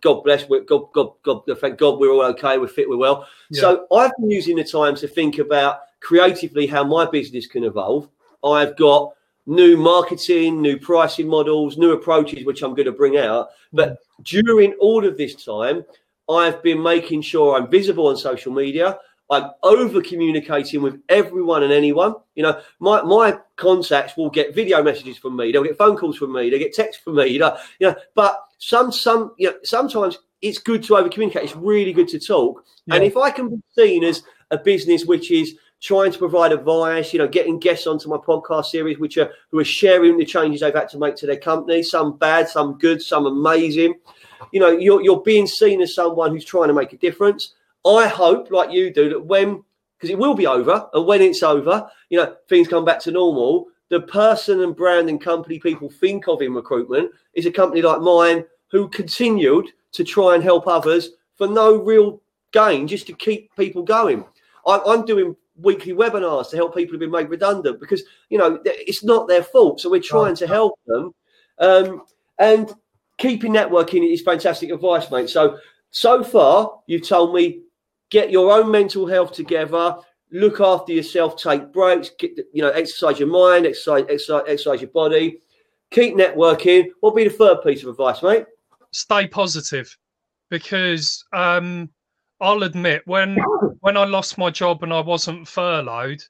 God 0.00 0.22
bless, 0.22 0.44
God, 0.44 0.92
God, 0.92 1.12
God, 1.22 1.42
thank 1.58 1.78
God 1.78 1.98
we're 1.98 2.10
all 2.10 2.22
okay, 2.22 2.58
we're 2.58 2.68
fit, 2.68 2.88
we're 2.88 2.96
well. 2.96 3.26
Yeah. 3.50 3.60
So 3.60 3.86
I've 3.92 4.12
been 4.18 4.30
using 4.30 4.56
the 4.56 4.64
time 4.64 4.94
to 4.96 5.08
think 5.08 5.38
about 5.38 5.80
creatively 6.00 6.66
how 6.66 6.84
my 6.84 7.06
business 7.06 7.46
can 7.46 7.64
evolve. 7.64 8.08
I've 8.44 8.76
got 8.76 9.14
new 9.46 9.76
marketing, 9.76 10.60
new 10.60 10.78
pricing 10.78 11.28
models, 11.28 11.78
new 11.78 11.92
approaches, 11.92 12.44
which 12.44 12.62
I'm 12.62 12.74
going 12.74 12.86
to 12.86 12.92
bring 12.92 13.16
out. 13.16 13.48
But 13.72 13.98
during 14.22 14.74
all 14.74 15.04
of 15.04 15.16
this 15.16 15.34
time, 15.44 15.84
I've 16.28 16.62
been 16.62 16.82
making 16.82 17.22
sure 17.22 17.56
I'm 17.56 17.70
visible 17.70 18.08
on 18.08 18.16
social 18.16 18.52
media. 18.52 18.98
I'm 19.30 19.50
over 19.62 20.00
communicating 20.02 20.82
with 20.82 21.00
everyone 21.08 21.64
and 21.64 21.72
anyone. 21.72 22.14
You 22.36 22.44
know, 22.44 22.60
my, 22.78 23.02
my 23.02 23.38
contacts 23.56 24.16
will 24.16 24.30
get 24.30 24.54
video 24.54 24.82
messages 24.82 25.18
from 25.18 25.36
me. 25.36 25.50
They'll 25.50 25.64
get 25.64 25.78
phone 25.78 25.96
calls 25.96 26.16
from 26.16 26.32
me. 26.32 26.50
They 26.50 26.58
get 26.58 26.74
texts 26.74 27.02
from 27.02 27.16
me. 27.16 27.26
You 27.26 27.40
know, 27.40 27.56
you 27.80 27.88
know. 27.88 27.96
But 28.14 28.45
some 28.58 28.92
some 28.92 29.32
you 29.38 29.50
know 29.50 29.56
sometimes 29.62 30.18
it's 30.42 30.58
good 30.58 30.82
to 30.84 30.96
over 30.96 31.08
communicate. 31.08 31.44
It's 31.44 31.56
really 31.56 31.92
good 31.92 32.08
to 32.08 32.18
talk. 32.18 32.64
Yeah. 32.86 32.96
And 32.96 33.04
if 33.04 33.16
I 33.16 33.30
can 33.30 33.48
be 33.48 33.62
seen 33.76 34.04
as 34.04 34.22
a 34.50 34.58
business 34.58 35.04
which 35.04 35.30
is 35.30 35.56
trying 35.80 36.12
to 36.12 36.18
provide 36.18 36.52
advice, 36.52 37.12
you 37.12 37.18
know, 37.18 37.28
getting 37.28 37.58
guests 37.58 37.86
onto 37.86 38.08
my 38.08 38.16
podcast 38.16 38.66
series, 38.66 38.98
which 38.98 39.18
are 39.18 39.30
who 39.50 39.58
are 39.58 39.64
sharing 39.64 40.16
the 40.16 40.24
changes 40.24 40.60
they've 40.60 40.74
had 40.74 40.88
to 40.90 40.98
make 40.98 41.16
to 41.16 41.26
their 41.26 41.36
company, 41.36 41.82
some 41.82 42.16
bad, 42.16 42.48
some 42.48 42.78
good, 42.78 43.02
some 43.02 43.26
amazing. 43.26 43.94
You 44.52 44.60
know, 44.60 44.70
you're 44.70 45.02
you're 45.02 45.22
being 45.22 45.46
seen 45.46 45.80
as 45.80 45.94
someone 45.94 46.30
who's 46.30 46.44
trying 46.44 46.68
to 46.68 46.74
make 46.74 46.92
a 46.92 46.98
difference. 46.98 47.54
I 47.84 48.08
hope, 48.08 48.50
like 48.50 48.72
you 48.72 48.92
do, 48.92 49.08
that 49.10 49.24
when 49.24 49.62
because 49.96 50.10
it 50.10 50.18
will 50.18 50.34
be 50.34 50.46
over, 50.46 50.88
and 50.92 51.06
when 51.06 51.22
it's 51.22 51.42
over, 51.42 51.88
you 52.10 52.18
know, 52.18 52.34
things 52.48 52.68
come 52.68 52.84
back 52.84 53.00
to 53.00 53.10
normal. 53.10 53.68
The 53.88 54.00
person 54.00 54.62
and 54.62 54.74
brand 54.74 55.08
and 55.08 55.20
company 55.20 55.58
people 55.58 55.88
think 55.88 56.26
of 56.28 56.42
in 56.42 56.54
recruitment 56.54 57.10
is 57.34 57.46
a 57.46 57.52
company 57.52 57.82
like 57.82 58.00
mine 58.00 58.44
who 58.70 58.88
continued 58.88 59.68
to 59.92 60.04
try 60.04 60.34
and 60.34 60.42
help 60.42 60.66
others 60.66 61.10
for 61.36 61.46
no 61.46 61.76
real 61.76 62.20
gain, 62.52 62.88
just 62.88 63.06
to 63.06 63.12
keep 63.12 63.54
people 63.56 63.82
going. 63.82 64.24
I, 64.66 64.80
I'm 64.86 65.04
doing 65.04 65.36
weekly 65.56 65.92
webinars 65.92 66.50
to 66.50 66.56
help 66.56 66.74
people 66.74 66.92
who've 66.92 67.00
been 67.00 67.10
made 67.10 67.30
redundant 67.30 67.80
because 67.80 68.02
you 68.28 68.38
know 68.38 68.60
it's 68.64 69.04
not 69.04 69.28
their 69.28 69.42
fault. 69.42 69.80
So 69.80 69.90
we're 69.90 70.00
trying 70.00 70.34
to 70.36 70.46
help 70.46 70.78
them, 70.86 71.14
um, 71.58 72.02
and 72.38 72.72
keeping 73.18 73.52
networking 73.52 74.10
is 74.10 74.22
fantastic 74.22 74.70
advice, 74.70 75.10
mate. 75.10 75.30
So 75.30 75.58
so 75.90 76.22
far 76.24 76.80
you've 76.86 77.06
told 77.06 77.34
me 77.34 77.62
get 78.10 78.30
your 78.30 78.52
own 78.52 78.70
mental 78.70 79.06
health 79.06 79.32
together, 79.32 79.96
look 80.30 80.60
after 80.60 80.92
yourself, 80.92 81.36
take 81.36 81.72
breaks, 81.72 82.10
get, 82.18 82.38
you 82.52 82.62
know, 82.62 82.70
exercise 82.70 83.18
your 83.18 83.28
mind, 83.28 83.66
exercise, 83.66 84.04
exercise, 84.08 84.42
exercise 84.46 84.80
your 84.80 84.90
body, 84.90 85.38
keep 85.90 86.14
networking. 86.14 86.88
What'll 87.00 87.16
be 87.16 87.24
the 87.24 87.30
third 87.30 87.62
piece 87.62 87.82
of 87.82 87.90
advice, 87.90 88.22
mate? 88.22 88.46
Stay 88.92 89.26
positive, 89.26 89.96
because 90.50 91.24
um, 91.32 91.90
I'll 92.40 92.62
admit 92.62 93.02
when 93.06 93.36
when 93.80 93.96
I 93.96 94.04
lost 94.04 94.38
my 94.38 94.50
job 94.50 94.82
and 94.82 94.92
I 94.92 95.00
wasn't 95.00 95.46
furloughed, 95.46 96.22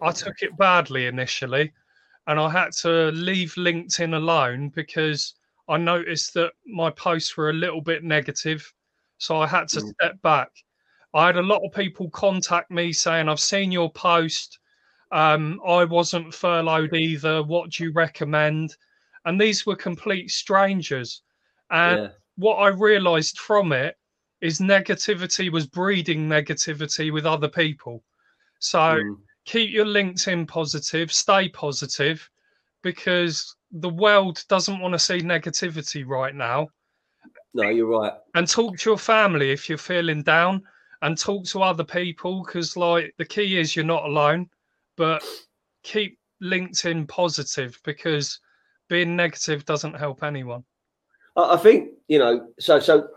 I 0.00 0.12
took 0.12 0.42
it 0.42 0.56
badly 0.56 1.06
initially, 1.06 1.72
and 2.26 2.40
I 2.40 2.50
had 2.50 2.72
to 2.82 3.10
leave 3.12 3.54
LinkedIn 3.54 4.16
alone 4.16 4.70
because 4.70 5.34
I 5.68 5.76
noticed 5.76 6.34
that 6.34 6.52
my 6.66 6.90
posts 6.90 7.36
were 7.36 7.50
a 7.50 7.54
little 7.54 7.80
bit 7.80 8.02
negative 8.02 8.72
so 9.22 9.36
I 9.36 9.46
had 9.46 9.68
to 9.68 9.80
mm. 9.80 9.94
step 9.94 10.20
back. 10.22 10.50
I 11.14 11.26
had 11.26 11.36
a 11.36 11.42
lot 11.42 11.62
of 11.64 11.72
people 11.72 12.08
contact 12.10 12.70
me 12.70 12.92
saying, 12.92 13.28
I've 13.28 13.40
seen 13.40 13.70
your 13.70 13.90
post. 13.92 14.58
Um, 15.10 15.60
I 15.66 15.84
wasn't 15.84 16.34
furloughed 16.34 16.94
either. 16.94 17.42
What 17.42 17.70
do 17.70 17.84
you 17.84 17.92
recommend? 17.92 18.76
And 19.24 19.40
these 19.40 19.66
were 19.66 19.76
complete 19.76 20.30
strangers. 20.30 21.22
And 21.70 22.04
yeah. 22.04 22.08
what 22.36 22.56
I 22.56 22.68
realized 22.68 23.38
from 23.38 23.72
it 23.72 23.96
is 24.40 24.58
negativity 24.58 25.52
was 25.52 25.66
breeding 25.66 26.28
negativity 26.28 27.12
with 27.12 27.26
other 27.26 27.48
people. 27.48 28.02
So 28.58 28.78
mm. 28.78 29.16
keep 29.44 29.70
your 29.70 29.86
LinkedIn 29.86 30.48
positive, 30.48 31.12
stay 31.12 31.48
positive, 31.50 32.28
because 32.82 33.54
the 33.70 33.88
world 33.88 34.42
doesn't 34.48 34.80
want 34.80 34.92
to 34.92 34.98
see 34.98 35.20
negativity 35.20 36.06
right 36.06 36.34
now. 36.34 36.68
No, 37.54 37.68
you're 37.68 37.86
right. 37.86 38.12
And 38.34 38.48
talk 38.48 38.78
to 38.78 38.90
your 38.90 38.98
family 38.98 39.50
if 39.50 39.68
you're 39.68 39.78
feeling 39.78 40.22
down 40.22 40.62
and 41.02 41.18
talk 41.18 41.44
to 41.46 41.62
other 41.62 41.84
people 41.84 42.44
because, 42.44 42.76
like, 42.76 43.14
the 43.18 43.24
key 43.24 43.58
is 43.58 43.76
you're 43.76 43.84
not 43.84 44.04
alone, 44.04 44.48
but 44.96 45.22
keep 45.82 46.18
LinkedIn 46.42 47.08
positive 47.08 47.78
because 47.84 48.40
being 48.88 49.16
negative 49.16 49.64
doesn't 49.64 49.94
help 49.94 50.22
anyone. 50.22 50.64
I 51.36 51.56
think 51.56 51.90
you 52.08 52.18
know. 52.18 52.48
So, 52.58 52.78
so 52.78 53.08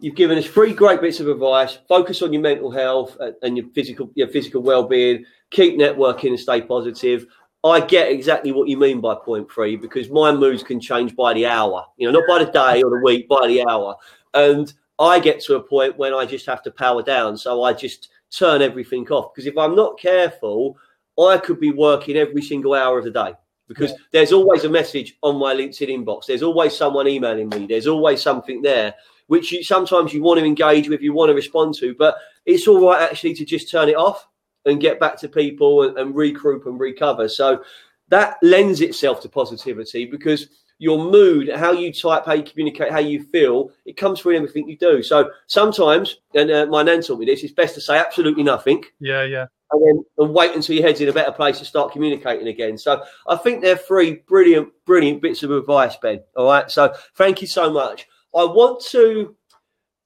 you've 0.00 0.14
given 0.14 0.38
us 0.38 0.46
three 0.46 0.72
great 0.72 1.00
bits 1.00 1.20
of 1.20 1.28
advice. 1.28 1.78
Focus 1.88 2.22
on 2.22 2.32
your 2.32 2.42
mental 2.42 2.70
health 2.70 3.16
uh, 3.20 3.32
and 3.42 3.56
your 3.56 3.66
physical, 3.74 4.10
your 4.14 4.28
physical 4.28 4.62
well-being. 4.62 5.24
Keep 5.50 5.78
networking 5.78 6.30
and 6.30 6.40
stay 6.40 6.62
positive. 6.62 7.26
I 7.62 7.80
get 7.80 8.10
exactly 8.10 8.52
what 8.52 8.68
you 8.68 8.78
mean 8.78 9.02
by 9.02 9.14
point 9.14 9.52
three 9.52 9.76
because 9.76 10.08
my 10.08 10.32
moods 10.32 10.62
can 10.62 10.80
change 10.80 11.14
by 11.14 11.34
the 11.34 11.46
hour. 11.46 11.84
You 11.98 12.10
know, 12.10 12.18
not 12.18 12.26
by 12.26 12.42
the 12.42 12.50
day 12.50 12.82
or 12.82 12.90
the 12.90 13.02
week, 13.04 13.28
by 13.28 13.46
the 13.46 13.66
hour. 13.68 13.96
And 14.32 14.72
I 15.00 15.18
get 15.18 15.40
to 15.44 15.56
a 15.56 15.62
point 15.62 15.96
when 15.96 16.12
I 16.14 16.26
just 16.26 16.46
have 16.46 16.62
to 16.64 16.70
power 16.70 17.02
down. 17.02 17.36
So 17.36 17.62
I 17.62 17.72
just 17.72 18.10
turn 18.30 18.62
everything 18.62 19.08
off 19.08 19.34
because 19.34 19.46
if 19.46 19.58
I'm 19.58 19.74
not 19.74 19.98
careful, 19.98 20.76
I 21.18 21.38
could 21.38 21.58
be 21.58 21.72
working 21.72 22.16
every 22.16 22.42
single 22.42 22.74
hour 22.74 22.98
of 22.98 23.04
the 23.04 23.10
day 23.10 23.32
because 23.66 23.90
yeah. 23.90 23.96
there's 24.12 24.32
always 24.32 24.64
a 24.64 24.70
message 24.70 25.16
on 25.22 25.36
my 25.36 25.54
LinkedIn 25.54 25.88
inbox. 25.88 26.26
There's 26.26 26.42
always 26.42 26.76
someone 26.76 27.08
emailing 27.08 27.48
me. 27.48 27.66
There's 27.66 27.86
always 27.86 28.22
something 28.22 28.62
there 28.62 28.94
which 29.30 29.52
you, 29.52 29.62
sometimes 29.62 30.12
you 30.12 30.20
want 30.20 30.40
to 30.40 30.44
engage 30.44 30.88
with, 30.88 31.00
you 31.02 31.12
want 31.12 31.28
to 31.28 31.34
respond 31.36 31.72
to, 31.72 31.94
but 31.94 32.16
it's 32.46 32.66
all 32.66 32.84
right 32.88 33.08
actually 33.08 33.32
to 33.32 33.44
just 33.44 33.70
turn 33.70 33.88
it 33.88 33.94
off 33.94 34.26
and 34.64 34.80
get 34.80 34.98
back 34.98 35.16
to 35.16 35.28
people 35.28 35.84
and, 35.84 35.96
and 35.96 36.16
regroup 36.16 36.66
and 36.66 36.80
recover. 36.80 37.28
So 37.28 37.62
that 38.08 38.38
lends 38.42 38.80
itself 38.80 39.20
to 39.22 39.28
positivity 39.28 40.04
because 40.04 40.48
your 40.80 40.98
mood, 40.98 41.50
how 41.54 41.72
you 41.72 41.92
type, 41.92 42.24
how 42.24 42.32
you 42.32 42.42
communicate, 42.42 42.90
how 42.90 42.98
you 42.98 43.22
feel, 43.22 43.70
it 43.84 43.96
comes 43.96 44.18
through 44.18 44.32
in 44.32 44.38
everything 44.38 44.66
you 44.66 44.78
do. 44.78 45.02
So 45.02 45.30
sometimes, 45.46 46.16
and 46.34 46.50
uh, 46.50 46.66
my 46.66 46.82
nan 46.82 47.02
taught 47.02 47.18
me 47.18 47.26
this, 47.26 47.44
it's 47.44 47.52
best 47.52 47.74
to 47.74 47.80
say 47.80 47.98
absolutely 47.98 48.42
nothing. 48.42 48.82
Yeah, 48.98 49.24
yeah 49.24 49.46
and 49.72 49.86
then 49.86 50.04
and 50.18 50.34
wait 50.34 50.54
until 50.54 50.74
your 50.74 50.84
head's 50.84 51.00
in 51.00 51.08
a 51.08 51.12
better 51.12 51.32
place 51.32 51.58
to 51.58 51.64
start 51.64 51.92
communicating 51.92 52.48
again. 52.48 52.76
So 52.76 53.04
I 53.28 53.36
think 53.36 53.62
they're 53.62 53.76
three 53.76 54.22
brilliant, 54.26 54.68
brilliant 54.84 55.22
bits 55.22 55.42
of 55.42 55.50
advice, 55.50 55.96
Ben. 55.96 56.20
All 56.36 56.46
right. 56.46 56.70
So 56.70 56.92
thank 57.14 57.40
you 57.40 57.46
so 57.46 57.70
much. 57.70 58.08
I 58.34 58.44
want 58.44 58.82
to 58.90 59.36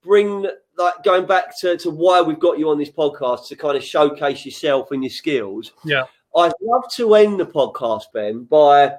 bring 0.03 0.47
like 0.77 1.03
going 1.03 1.25
back 1.25 1.57
to, 1.61 1.77
to 1.77 1.89
why 1.89 2.21
we've 2.21 2.39
got 2.39 2.59
you 2.59 2.69
on 2.69 2.77
this 2.77 2.91
podcast 2.91 3.47
to 3.47 3.55
kind 3.55 3.77
of 3.77 3.83
showcase 3.83 4.45
yourself 4.45 4.91
and 4.91 5.03
your 5.03 5.09
skills. 5.09 5.71
Yeah. 5.83 6.03
I'd 6.35 6.51
love 6.61 6.83
to 6.95 7.15
end 7.15 7.39
the 7.39 7.45
podcast, 7.45 8.03
Ben, 8.13 8.43
by 8.43 8.95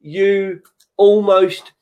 you 0.00 0.60
almost 0.98 1.72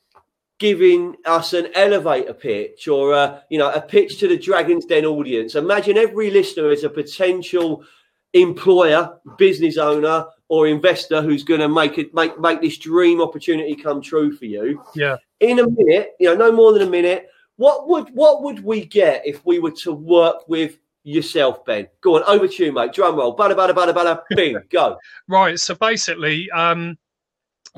giving 0.59 1.17
us 1.27 1.53
an 1.53 1.69
elevator 1.75 2.33
pitch 2.33 2.89
or 2.89 3.13
a, 3.13 3.43
you 3.51 3.59
know 3.59 3.71
a 3.73 3.81
pitch 3.81 4.19
to 4.21 4.29
the 4.29 4.39
Dragons 4.39 4.87
Den 4.87 5.05
audience. 5.05 5.57
Imagine 5.57 5.97
every 5.99 6.31
listener 6.31 6.71
is 6.71 6.85
a 6.85 6.91
potential 6.91 7.85
employer, 8.33 9.19
business 9.39 9.77
owner, 9.77 10.27
or 10.49 10.69
investor 10.69 11.23
who's 11.23 11.43
going 11.43 11.61
to 11.61 11.69
make 11.69 11.99
it 11.99 12.15
make 12.15 12.39
make 12.39 12.61
this 12.61 12.79
dream 12.79 13.21
opportunity 13.21 13.75
come 13.75 14.01
true 14.01 14.35
for 14.37 14.45
you. 14.45 14.83
Yeah. 14.95 15.17
In 15.41 15.59
a 15.59 15.69
minute, 15.69 16.13
you 16.21 16.29
know, 16.29 16.37
no 16.37 16.53
more 16.53 16.73
than 16.73 16.83
a 16.83 16.91
minute. 16.91 17.29
What 17.57 17.89
would 17.89 18.11
what 18.11 18.43
would 18.43 18.63
we 18.63 18.85
get 18.85 19.27
if 19.27 19.45
we 19.45 19.59
were 19.59 19.73
to 19.73 19.93
work 19.93 20.49
with 20.49 20.79
yourself, 21.05 21.65
Ben? 21.65 21.89
Go 22.01 22.17
on, 22.17 22.23
over 22.25 22.47
to 22.47 22.65
you, 22.65 22.73
mate. 22.73 22.93
Drum 22.93 23.17
roll, 23.17 23.37
bada 23.37 23.55
bada 23.55 23.73
bada 23.73 23.95
bada, 23.95 24.21
bing, 24.31 24.59
go. 24.71 24.99
right. 25.29 25.59
So 25.59 25.75
basically, 25.75 26.51
um, 26.51 26.99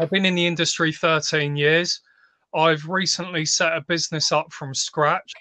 I've 0.01 0.11
been 0.11 0.27
in 0.27 0.37
the 0.37 0.47
industry 0.47 0.93
13 0.93 1.57
years. 1.57 2.01
I've 2.55 2.89
recently 2.89 3.45
set 3.45 3.77
a 3.77 3.81
business 3.81 4.31
up 4.31 4.53
from 4.53 4.73
scratch. 4.73 5.33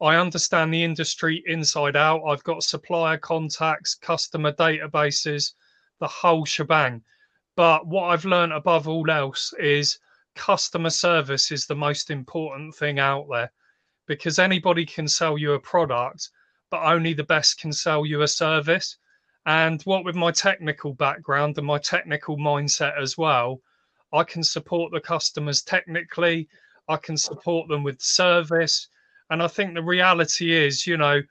I 0.00 0.16
understand 0.16 0.72
the 0.72 0.82
industry 0.82 1.42
inside 1.46 1.96
out. 1.96 2.24
I've 2.24 2.42
got 2.44 2.62
supplier 2.62 3.18
contacts, 3.18 3.94
customer 3.94 4.52
databases, 4.52 5.52
the 5.98 6.08
whole 6.08 6.46
shebang. 6.46 7.02
But 7.56 7.86
what 7.88 8.04
I've 8.04 8.24
learned 8.24 8.54
above 8.54 8.88
all 8.88 9.10
else 9.10 9.52
is 9.58 9.98
customer 10.34 10.88
service 10.88 11.52
is 11.52 11.66
the 11.66 11.76
most 11.76 12.10
important 12.10 12.74
thing 12.74 12.98
out 12.98 13.26
there 13.30 13.52
because 14.06 14.38
anybody 14.38 14.86
can 14.86 15.08
sell 15.08 15.36
you 15.36 15.52
a 15.52 15.60
product, 15.60 16.30
but 16.70 16.82
only 16.82 17.12
the 17.12 17.24
best 17.24 17.60
can 17.60 17.70
sell 17.70 18.06
you 18.06 18.22
a 18.22 18.28
service. 18.28 18.96
And 19.44 19.82
what 19.82 20.06
with 20.06 20.16
my 20.16 20.30
technical 20.30 20.94
background 20.94 21.58
and 21.58 21.66
my 21.66 21.76
technical 21.76 22.38
mindset 22.38 22.98
as 22.98 23.18
well, 23.18 23.60
I 24.12 24.24
can 24.24 24.42
support 24.42 24.92
the 24.92 25.00
customers 25.00 25.62
technically, 25.62 26.48
I 26.88 26.96
can 26.96 27.16
support 27.16 27.68
them 27.68 27.82
with 27.84 28.00
service 28.00 28.88
and 29.30 29.42
I 29.42 29.46
think 29.46 29.74
the 29.74 29.82
reality 29.82 30.52
is, 30.52 30.86
you 30.86 30.96
know, 30.96 31.22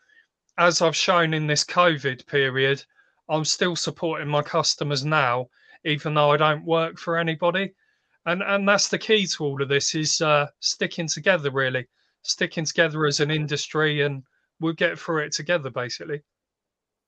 as 0.57 0.81
I've 0.81 0.95
shown 0.95 1.33
in 1.33 1.47
this 1.47 1.65
COVID 1.65 2.25
period, 2.27 2.83
I'm 3.27 3.45
still 3.45 3.75
supporting 3.75 4.27
my 4.27 4.41
customers 4.41 5.05
now, 5.05 5.47
even 5.85 6.13
though 6.13 6.31
I 6.31 6.37
don't 6.37 6.65
work 6.65 6.97
for 6.97 7.17
anybody. 7.17 7.73
And 8.25 8.41
and 8.41 8.67
that's 8.67 8.87
the 8.87 8.97
key 8.97 9.27
to 9.27 9.43
all 9.43 9.61
of 9.61 9.69
this 9.69 9.95
is 9.95 10.21
uh, 10.21 10.47
sticking 10.59 11.07
together, 11.07 11.51
really, 11.51 11.87
sticking 12.23 12.65
together 12.65 13.05
as 13.05 13.19
an 13.19 13.31
industry, 13.31 14.01
and 14.01 14.23
we'll 14.59 14.73
get 14.73 14.97
through 14.97 15.23
it 15.23 15.31
together, 15.31 15.69
basically. 15.69 16.21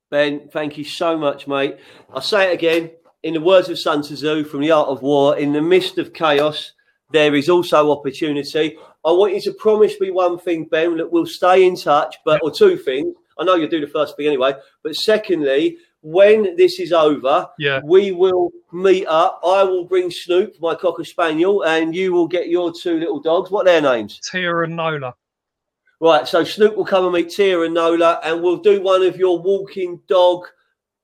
Ben, 0.09 0.49
thank 0.49 0.77
you 0.77 0.83
so 0.83 1.17
much, 1.17 1.47
mate. 1.47 1.77
I'll 2.13 2.21
say 2.21 2.51
it 2.51 2.53
again. 2.53 2.91
In 3.23 3.35
the 3.35 3.41
words 3.41 3.69
of 3.69 3.77
Sun 3.77 4.01
Tzu 4.01 4.45
from 4.45 4.61
The 4.61 4.71
Art 4.71 4.87
of 4.87 5.03
War, 5.03 5.37
in 5.37 5.53
the 5.53 5.61
midst 5.61 5.99
of 5.99 6.11
chaos, 6.11 6.71
there 7.11 7.35
is 7.35 7.49
also 7.49 7.91
opportunity. 7.91 8.77
I 9.05 9.11
want 9.11 9.35
you 9.35 9.41
to 9.41 9.53
promise 9.53 9.99
me 9.99 10.09
one 10.09 10.39
thing, 10.39 10.65
Ben, 10.65 10.97
that 10.97 11.11
we'll 11.11 11.27
stay 11.27 11.67
in 11.67 11.75
touch, 11.75 12.15
but 12.25 12.41
or 12.41 12.49
two 12.49 12.77
things. 12.77 13.15
I 13.37 13.43
know 13.43 13.55
you'll 13.55 13.69
do 13.69 13.79
the 13.79 13.87
first 13.87 14.17
thing 14.17 14.25
anyway, 14.25 14.53
but 14.81 14.95
secondly, 14.95 15.77
when 16.01 16.55
this 16.55 16.79
is 16.79 16.91
over, 16.91 17.47
yeah. 17.59 17.79
we 17.83 18.11
will 18.11 18.51
meet 18.71 19.05
up. 19.05 19.39
I 19.43 19.63
will 19.63 19.85
bring 19.85 20.09
Snoop, 20.09 20.55
my 20.59 20.73
cocker 20.73 21.03
spaniel, 21.03 21.63
and 21.63 21.95
you 21.95 22.13
will 22.13 22.27
get 22.27 22.49
your 22.49 22.73
two 22.73 22.97
little 22.97 23.19
dogs. 23.19 23.51
What 23.51 23.67
are 23.67 23.71
their 23.71 23.81
names? 23.81 24.19
Tia 24.19 24.61
and 24.61 24.75
Nola. 24.75 25.13
Right, 25.99 26.27
so 26.27 26.43
Snoop 26.43 26.75
will 26.75 26.85
come 26.85 27.03
and 27.05 27.13
meet 27.13 27.29
Tia 27.29 27.61
and 27.61 27.75
Nola, 27.75 28.19
and 28.23 28.41
we'll 28.41 28.57
do 28.57 28.81
one 28.81 29.03
of 29.03 29.15
your 29.15 29.39
walking 29.39 30.01
dog 30.07 30.47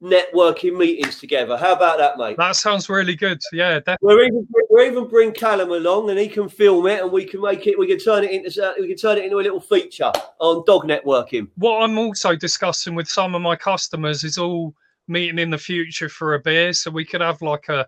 networking 0.02 0.78
meetings 0.78 1.20
together. 1.20 1.58
How 1.58 1.74
about 1.74 1.98
that, 1.98 2.18
mate? 2.18 2.38
That 2.38 2.56
sounds 2.56 2.90
really 2.90 3.16
good. 3.16 3.42
Yeah, 3.52 3.80
definitely. 3.80 3.98
We're 4.02 4.24
even, 4.24 4.48
we'll 4.70 4.86
even 4.86 5.08
bring 5.08 5.32
Callum 5.32 5.72
along, 5.72 6.10
and 6.10 6.20
he 6.20 6.28
can 6.28 6.50
film 6.50 6.88
it, 6.88 7.02
and 7.02 7.12
we 7.12 7.26
can 7.26 7.42
make 7.42 7.66
it. 7.68 7.78
We 7.78 7.88
can 7.88 8.00
turn 8.00 8.24
it 8.24 8.32
into 8.32 8.76
we 8.80 8.88
can 8.88 8.98
turn 8.98 9.18
it 9.18 9.26
into 9.26 9.40
a 9.40 9.42
little 9.42 9.62
feature 9.62 10.12
on 10.40 10.64
dog 10.66 10.84
networking. 10.84 11.48
What 11.56 11.82
I'm 11.82 11.98
also 11.98 12.36
discussing 12.36 12.96
with 12.96 13.08
some 13.08 13.36
of 13.36 13.42
my 13.42 13.56
customers 13.56 14.24
is 14.24 14.38
all 14.38 14.74
meeting 15.08 15.40
in 15.40 15.50
the 15.50 15.58
future 15.58 16.10
for 16.10 16.36
a 16.36 16.40
beer, 16.40 16.74
so 16.74 16.92
we 16.92 17.06
could 17.06 17.22
have 17.22 17.42
like 17.42 17.70
a 17.70 17.88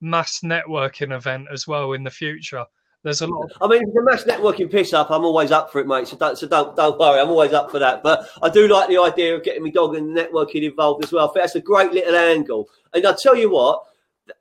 mass 0.00 0.40
networking 0.42 1.14
event 1.14 1.48
as 1.52 1.66
well 1.66 1.92
in 1.92 2.04
the 2.04 2.10
future. 2.10 2.64
There's 3.02 3.22
a 3.22 3.26
lot. 3.26 3.50
Of- 3.50 3.52
I 3.62 3.66
mean, 3.68 3.92
the 3.94 4.02
mass 4.02 4.24
networking 4.24 4.70
piss 4.70 4.92
up, 4.92 5.10
I'm 5.10 5.24
always 5.24 5.50
up 5.50 5.72
for 5.72 5.80
it, 5.80 5.86
mate. 5.86 6.08
So 6.08 6.16
don't, 6.16 6.36
so 6.36 6.46
don't, 6.46 6.76
don't 6.76 6.98
worry. 6.98 7.20
I'm 7.20 7.30
always 7.30 7.52
up 7.52 7.70
for 7.70 7.78
that. 7.78 8.02
But 8.02 8.28
I 8.42 8.50
do 8.50 8.68
like 8.68 8.88
the 8.88 8.98
idea 8.98 9.34
of 9.34 9.42
getting 9.42 9.62
my 9.62 9.70
dog 9.70 9.96
and 9.96 10.14
networking 10.14 10.64
involved 10.64 11.04
as 11.04 11.12
well. 11.12 11.28
I 11.28 11.32
think 11.32 11.42
that's 11.44 11.54
a 11.54 11.60
great 11.60 11.92
little 11.92 12.14
angle. 12.14 12.68
And 12.92 13.06
I 13.06 13.14
tell 13.20 13.34
you 13.34 13.50
what, 13.50 13.84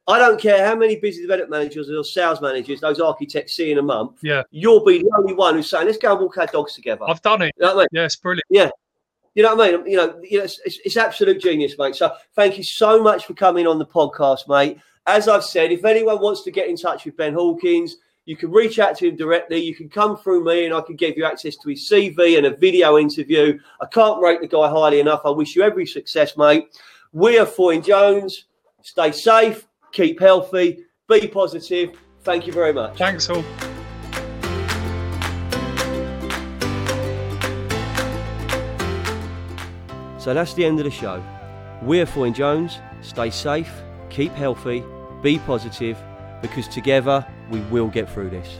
I 0.07 0.17
don't 0.17 0.39
care 0.39 0.65
how 0.65 0.75
many 0.75 0.97
business 0.97 1.23
development 1.23 1.51
managers 1.51 1.89
or 1.89 2.03
sales 2.03 2.41
managers 2.41 2.81
those 2.81 2.99
architects 2.99 3.55
see 3.55 3.71
in 3.71 3.77
a 3.77 3.81
month. 3.81 4.17
Yeah, 4.21 4.43
you'll 4.51 4.83
be 4.83 4.99
the 4.99 5.11
only 5.17 5.33
one 5.33 5.55
who's 5.55 5.69
saying, 5.69 5.87
"Let's 5.87 5.97
go 5.97 6.11
and 6.11 6.21
walk 6.21 6.37
our 6.37 6.45
dogs 6.47 6.73
together." 6.73 7.05
I've 7.07 7.21
done 7.21 7.41
it. 7.41 7.53
You 7.57 7.65
know 7.65 7.73
I 7.73 7.77
mean? 7.77 7.87
Yeah, 7.91 8.05
it's 8.05 8.15
brilliant. 8.15 8.45
Yeah, 8.49 8.69
you 9.35 9.43
know 9.43 9.55
what 9.55 9.73
I 9.73 9.77
mean? 9.77 9.87
You 9.87 9.97
know, 9.97 10.19
you 10.21 10.37
know 10.39 10.43
it's, 10.43 10.59
it's, 10.65 10.79
it's, 10.83 10.97
absolute 10.97 11.41
genius, 11.41 11.75
mate. 11.77 11.95
So 11.95 12.11
thank 12.35 12.57
you 12.57 12.63
so 12.63 13.01
much 13.01 13.25
for 13.25 13.33
coming 13.33 13.67
on 13.67 13.79
the 13.79 13.85
podcast, 13.85 14.47
mate. 14.47 14.79
As 15.05 15.27
I've 15.27 15.43
said, 15.43 15.71
if 15.71 15.85
anyone 15.85 16.21
wants 16.21 16.43
to 16.43 16.51
get 16.51 16.67
in 16.67 16.75
touch 16.75 17.05
with 17.05 17.17
Ben 17.17 17.33
Hawkins, 17.33 17.95
you 18.29 18.37
can 18.37 18.51
reach 18.51 18.77
out 18.77 18.95
to 18.95 19.07
him 19.07 19.15
directly. 19.15 19.57
You 19.57 19.73
can 19.73 19.89
come 19.89 20.15
through 20.15 20.43
me 20.43 20.65
and 20.65 20.71
I 20.71 20.81
can 20.81 20.95
give 20.95 21.17
you 21.17 21.25
access 21.25 21.55
to 21.55 21.69
his 21.69 21.89
CV 21.89 22.37
and 22.37 22.45
a 22.45 22.55
video 22.55 22.99
interview. 22.99 23.59
I 23.81 23.87
can't 23.87 24.21
rate 24.21 24.39
the 24.39 24.47
guy 24.47 24.69
highly 24.69 24.99
enough. 24.99 25.21
I 25.25 25.31
wish 25.31 25.55
you 25.55 25.63
every 25.63 25.87
success, 25.87 26.37
mate. 26.37 26.67
We 27.11 27.39
are 27.39 27.45
Foyne 27.47 27.83
Jones. 27.83 28.45
Stay 28.83 29.11
safe, 29.13 29.67
keep 29.91 30.19
healthy, 30.19 30.85
be 31.07 31.27
positive. 31.27 31.99
Thank 32.21 32.45
you 32.45 32.53
very 32.53 32.71
much. 32.71 32.99
Thanks 32.99 33.31
all. 33.31 33.43
So 40.19 40.35
that's 40.35 40.53
the 40.53 40.65
end 40.65 40.77
of 40.77 40.85
the 40.85 40.91
show. 40.91 41.23
We're 41.81 42.05
Foyne 42.05 42.35
Jones. 42.35 42.77
Stay 43.01 43.31
safe, 43.31 43.71
keep 44.11 44.33
healthy, 44.33 44.83
be 45.23 45.39
positive, 45.39 45.97
because 46.41 46.67
together 46.67 47.25
we 47.49 47.59
will 47.61 47.87
get 47.87 48.09
through 48.09 48.29
this. 48.29 48.59